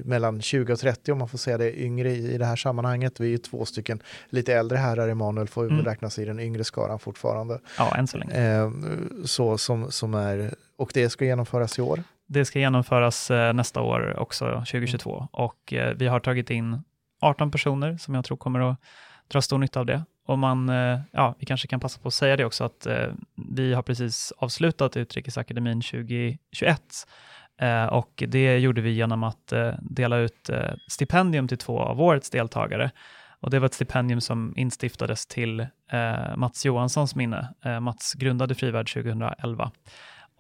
[0.03, 3.19] mellan 20 och 30 om man får säga det, yngre i, i det här sammanhanget.
[3.19, 5.85] Vi är ju två stycken lite äldre herrar, Emanuel får mm.
[5.85, 7.59] räknas i den yngre skaran fortfarande.
[7.77, 8.61] Ja, än så länge.
[8.61, 8.71] Eh,
[9.25, 12.03] så som, som är, och det ska genomföras i år.
[12.31, 15.17] Det ska genomföras eh, nästa år också, 2022.
[15.17, 15.27] Mm.
[15.31, 16.83] Och eh, vi har tagit in
[17.21, 18.77] 18 personer som jag tror kommer att
[19.27, 20.03] dra stor nytta av det.
[20.25, 22.87] Och man, eh, ja, vi kanske kan passa på att säga det också, att
[23.35, 26.81] vi har precis avslutat Utrikesakademin 2021.
[27.91, 30.49] och det gjorde vi genom att dela ut
[30.87, 32.91] stipendium till två av årets deltagare.
[33.39, 35.67] Och det var ett stipendium som instiftades till
[36.35, 37.53] Mats Johanssons minne.
[37.81, 39.71] Mats grundade Frivärd 2011.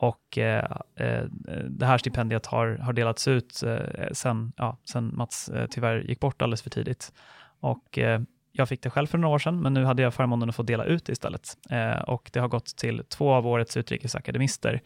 [0.01, 1.23] Och eh, eh,
[1.69, 6.19] det här stipendiet har, har delats ut eh, sen, ja, sen Mats eh, tyvärr gick
[6.19, 7.13] bort alldeles för tidigt.
[7.59, 8.21] Och eh,
[8.51, 10.63] jag fick det själv för några år sedan, men nu hade jag förmånen att få
[10.63, 11.57] dela ut det istället.
[11.69, 14.81] Eh, och det har gått till två av årets utrikesakademister,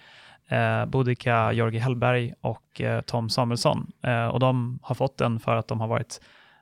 [0.48, 3.92] eh, Bodika Jorgi Hellberg och eh, Tom Samuelsson.
[4.04, 6.22] Eh, och de har fått den för att de har varit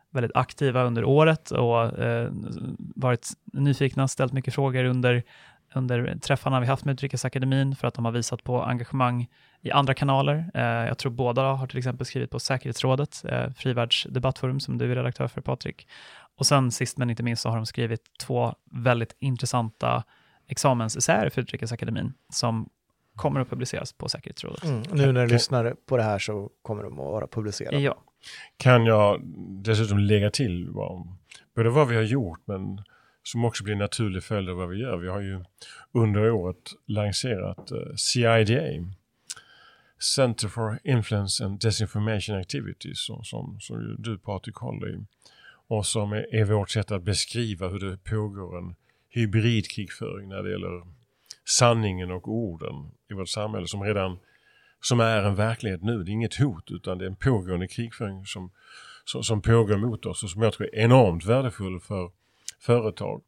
[0.09, 2.29] väldigt aktiva under året och eh,
[2.95, 5.23] varit nyfikna, ställt mycket frågor under
[5.75, 9.27] under träffarna vi haft med Utrikesakademin för att de har visat på engagemang
[9.61, 10.51] i andra kanaler.
[10.53, 14.91] Eh, jag tror båda har till exempel skrivit på säkerhetsrådet, eh, Frivärds debattforum som du
[14.91, 15.87] är redaktör för Patrik.
[16.37, 20.03] Och sen sist men inte minst så har de skrivit två väldigt intressanta
[20.47, 22.69] examensessäer för Utrikesakademin som
[23.15, 24.63] kommer att publiceras på säkerhetsrådet.
[24.63, 27.79] Mm, nu när du lyssnar på det här så kommer de att vara publicerade.
[27.79, 27.97] Ja.
[28.57, 29.21] Kan jag
[29.63, 30.69] dessutom lägga till
[31.55, 32.81] både vad vi har gjort men
[33.23, 34.97] som också blir en naturlig följd av vad vi gör.
[34.97, 35.43] Vi har ju
[35.91, 38.93] under året lanserat eh, CIDA,
[39.99, 45.05] Center for Influence and Disinformation Activities, som, som, som du Patrik håller i.
[45.67, 48.75] Och som är, är vårt sätt att beskriva hur det pågår en
[49.09, 50.81] hybridkrigföring när det gäller
[51.45, 54.19] sanningen och orden i vårt samhälle som redan
[54.81, 56.03] som är en verklighet nu.
[56.03, 58.51] Det är inget hot utan det är en pågående krigföring som,
[59.05, 62.11] som, som pågår mot oss och som jag tror är enormt värdefull för
[62.61, 63.21] företag,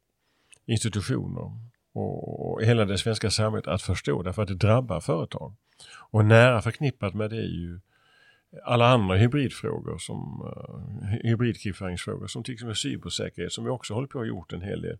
[0.66, 1.52] institutioner
[1.92, 5.54] och hela det svenska samhället att förstå därför att det drabbar företag.
[6.10, 7.80] Och nära förknippat med det är ju
[8.64, 14.20] alla andra hybridfrågor som uh, hybridkrigföringsfrågor som till exempel cybersäkerhet som vi också håller på
[14.20, 14.98] att gjort en hel del.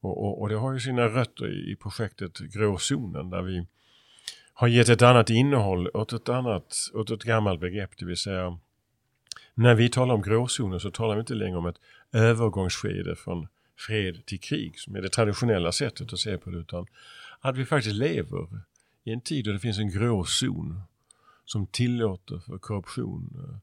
[0.00, 3.66] Och, och, och det har ju sina rötter i, i projektet Gråzonen där vi
[4.54, 8.58] har gett ett annat innehåll åt ett annat, åt ett gammalt begrepp, det vill säga
[9.54, 11.80] när vi talar om gråzonen så talar vi inte längre om ett
[12.12, 13.48] övergångsskede från
[13.86, 16.86] fred till krig som är det traditionella sättet att se på det utan
[17.40, 18.48] att vi faktiskt lever
[19.04, 20.82] i en tid då det finns en grå zon
[21.44, 23.56] som tillåter för korruption, eh,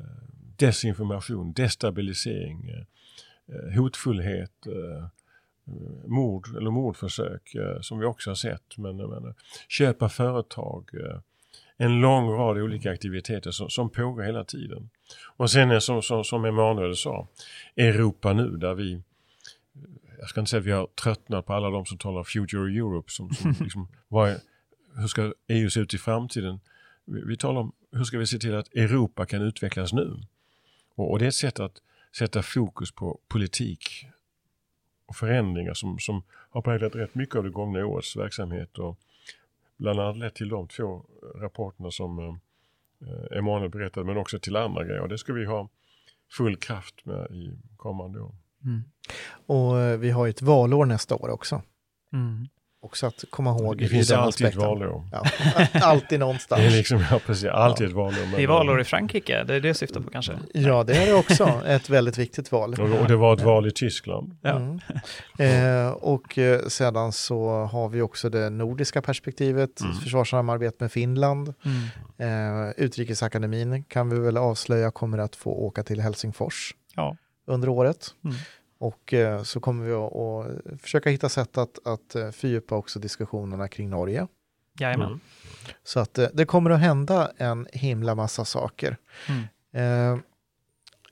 [0.00, 0.06] eh,
[0.56, 4.66] desinformation, destabilisering, eh, hotfullhet,
[6.06, 8.78] mord eller mordförsök som vi också har sett.
[8.78, 9.34] Men, men
[9.68, 10.90] köpa företag,
[11.76, 14.90] en lång rad olika aktiviteter som, som pågår hela tiden.
[15.36, 17.28] Och sen är som, som, som Emanuel sa,
[17.76, 19.02] Europa nu där vi
[20.20, 23.10] jag ska inte säga att vi har tröttnat på alla de som talar Future Europe.
[23.10, 24.40] Som, som liksom, är,
[25.00, 26.60] hur ska EU se ut i framtiden?
[27.04, 30.22] Vi, vi, talar om hur ska vi se till att Europa kan utvecklas nu?
[30.94, 31.82] Och, och det är ett sätt att
[32.18, 34.06] sätta fokus på politik
[35.06, 38.98] och förändringar som, som har präglat rätt mycket av det gångna årets verksamhet och
[39.76, 42.18] bland annat lett till de två rapporterna som
[43.00, 45.00] eh, Emanuel berättade men också till andra grejer.
[45.00, 45.68] Och det ska vi ha
[46.30, 48.34] full kraft med i kommande år.
[48.64, 48.82] Mm.
[49.46, 51.62] Och eh, vi har ju ett valår nästa år också.
[52.12, 52.46] Mm.
[52.82, 54.68] Också att komma ihåg Det i finns den alltid ett aspekten.
[54.68, 55.08] valår.
[55.12, 55.24] Ja,
[55.82, 56.60] alltid någonstans.
[56.62, 58.20] Det är liksom, ja precis, alltid ett valår.
[58.22, 60.38] men- Det är valår i Frankrike, det är det jag syftar på kanske?
[60.54, 61.62] Ja, det är det också.
[61.66, 62.74] Ett väldigt viktigt val.
[62.80, 64.36] Och och det var ett val i Tyskland.
[64.42, 64.50] Ja.
[64.50, 64.80] Mm.
[65.38, 69.94] Eh, och eh, sedan så har vi också det nordiska perspektivet, Mm.
[69.94, 71.54] försvarssamarbete med Finland.
[72.18, 72.66] Mm.
[72.66, 77.16] Eh, Utrikesakademin kan vi väl avslöja kommer att få åka till Helsingfors Ja.
[77.50, 78.14] Under året.
[78.24, 78.36] Mm.
[78.78, 82.98] Och eh, så kommer vi att, att försöka hitta sätt att, att eh, fördjupa också
[82.98, 84.26] diskussionerna kring Norge.
[84.78, 85.06] Jajamän.
[85.06, 85.20] Mm.
[85.84, 88.96] Så att eh, det kommer att hända en himla massa saker.
[89.28, 89.42] Mm.
[89.72, 90.18] Eh,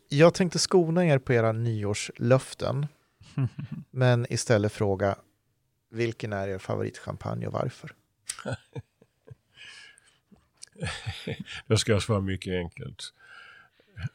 [0.09, 2.86] jag tänkte skona er på era nyårslöften,
[3.91, 5.16] men istället fråga
[5.91, 7.95] vilken är er favoritchampagne och varför?
[11.66, 13.12] Då ska jag svara mycket enkelt.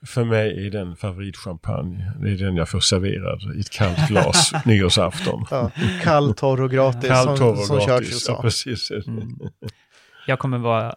[0.06, 4.54] För mig är den favoritchampagne, det är den jag får serverad i ett kallt glas
[4.66, 5.46] nyårsafton.
[5.52, 5.72] Ja,
[6.02, 8.26] kall, torr och gratis Kall, som, torr som och Churchill gratis.
[8.28, 8.42] Ja, sa.
[8.42, 8.92] precis.
[8.92, 9.40] Mm.
[10.28, 10.96] Jag kommer vara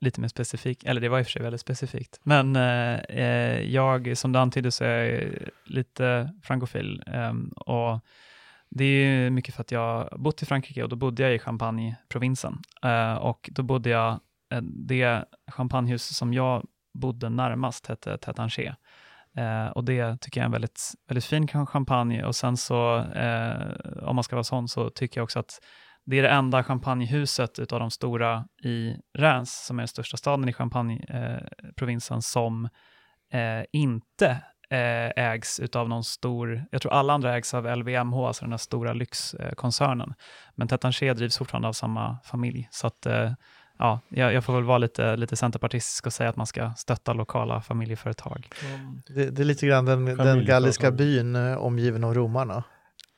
[0.00, 2.20] lite mer specifik, eller det var i och för sig väldigt specifikt.
[2.22, 5.32] Men eh, eh, jag, som du antydde, så är jag
[5.64, 7.02] lite frankofil.
[7.06, 8.00] ehm, och
[8.70, 11.38] det är mycket för att jag har bott i Frankrike och då bodde jag i
[11.38, 12.58] Champagne-provinsen.
[12.82, 14.20] Eh, och då bodde jag,
[14.52, 16.66] eh, det champagnehus som jag
[16.98, 18.76] bodde närmast hette Tétanger.
[19.36, 22.24] Eh, och det tycker jag är en väldigt, väldigt fin champagne.
[22.24, 25.60] Och sen så, eh, om man ska vara sån, så tycker jag också att
[26.04, 30.48] det är det enda champagnehuset utav de stora i Reims, som är den största staden
[30.48, 32.68] i Champagne-provinsen, eh, som
[33.32, 34.30] eh, inte
[34.70, 38.58] eh, ägs utav någon stor, jag tror alla andra ägs av LVMH, alltså den här
[38.58, 40.14] stora lyxkoncernen.
[40.54, 42.68] Men Tétanger drivs fortfarande av samma familj.
[42.70, 43.32] Så att, eh,
[43.78, 47.12] ja, jag, jag får väl vara lite, lite centerpartistisk och säga att man ska stötta
[47.12, 48.48] lokala familjeföretag.
[49.06, 52.64] Det, det är lite grann den, den galliska byn eh, omgiven av romarna.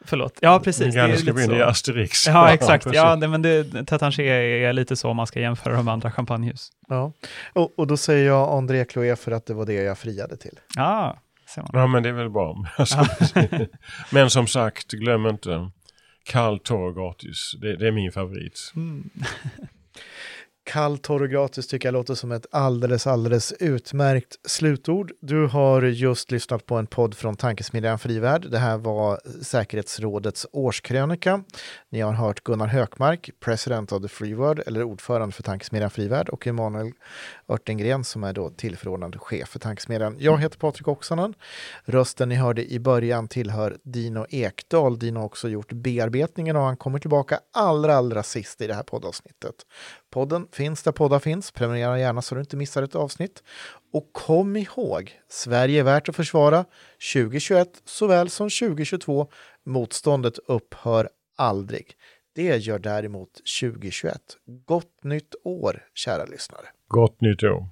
[0.04, 0.84] Förlåt, ja precis.
[0.84, 2.26] Den galliska byn är Asterix.
[2.26, 2.86] Ja, exakt.
[2.92, 6.70] Ja, det, men det, Tétanger är lite så om man ska jämföra de andra champagnehus.
[6.88, 7.12] Ja.
[7.52, 10.60] Och, och då säger jag André Chloé för att det var det jag friade till.
[10.76, 11.18] Ja,
[11.54, 11.70] ser man.
[11.72, 12.56] Ja, men det är väl bra.
[14.12, 15.70] Men som sagt, glöm inte
[16.24, 17.52] kall, torr och gratis.
[17.60, 18.72] Det, det är min favorit.
[18.76, 19.10] Mm.
[20.70, 25.12] Kall, torr och gratis tycker jag låter som ett alldeles, alldeles utmärkt slutord.
[25.20, 28.50] Du har just lyssnat på en podd från Tankesmedjan Frivärd.
[28.50, 31.44] Det här var säkerhetsrådets årskrönika.
[31.88, 36.28] Ni har hört Gunnar Hökmark, president of the Free World, eller ordförande för Tankesmedjan Frivärd,
[36.28, 36.92] och Emanuel
[37.48, 40.16] Örtengren som är då tillförordnad chef för Tankesmedjan.
[40.18, 41.34] Jag heter Patrik Oksanen.
[41.84, 44.98] Rösten ni hörde i början tillhör Dino Ekdal.
[44.98, 48.82] Dino har också gjort bearbetningen och han kommer tillbaka allra, allra sist i det här
[48.82, 49.54] poddavsnittet.
[50.10, 51.50] Podden finns där poddar finns.
[51.50, 53.42] Prenumerera gärna så du inte missar ett avsnitt.
[53.92, 56.64] Och kom ihåg, Sverige är värt att försvara
[57.14, 59.28] 2021 såväl som 2022.
[59.66, 61.86] Motståndet upphör aldrig.
[62.34, 64.20] Det gör däremot 2021.
[64.66, 66.66] Gott nytt år, kära lyssnare.
[66.88, 67.66] Gott nytt år.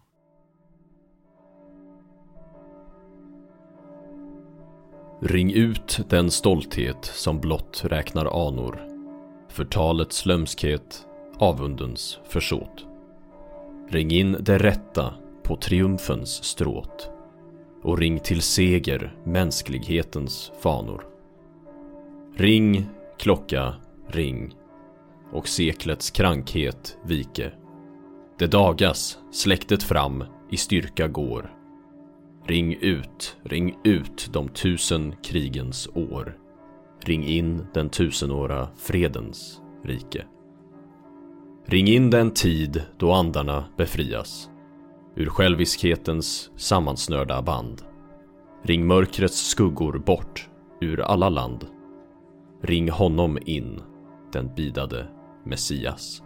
[5.23, 8.89] Ring ut den stolthet som blott räknar anor.
[9.49, 11.08] Förtalets lömskhet,
[11.39, 12.87] avundens försåt.
[13.89, 17.11] Ring in det rätta på triumfens stråt.
[17.83, 21.05] Och ring till seger mänsklighetens fanor.
[22.37, 22.87] Ring,
[23.19, 23.75] klocka,
[24.07, 24.55] ring.
[25.33, 27.53] Och seklets krankhet vike.
[28.39, 31.55] Det dagas, släktet fram, i styrka går.
[32.47, 36.39] Ring ut, ring ut de tusen krigens år.
[37.05, 40.25] Ring in den tusenåra fredens rike.
[41.71, 44.51] Ring in den tid då andarna befrias
[45.17, 47.83] ur själviskhetens sammansnörda band.
[48.63, 50.49] Ring mörkrets skuggor bort
[50.81, 51.67] ur alla land.
[52.63, 53.81] Ring honom in,
[54.33, 55.07] den bidade
[55.45, 56.23] Messias.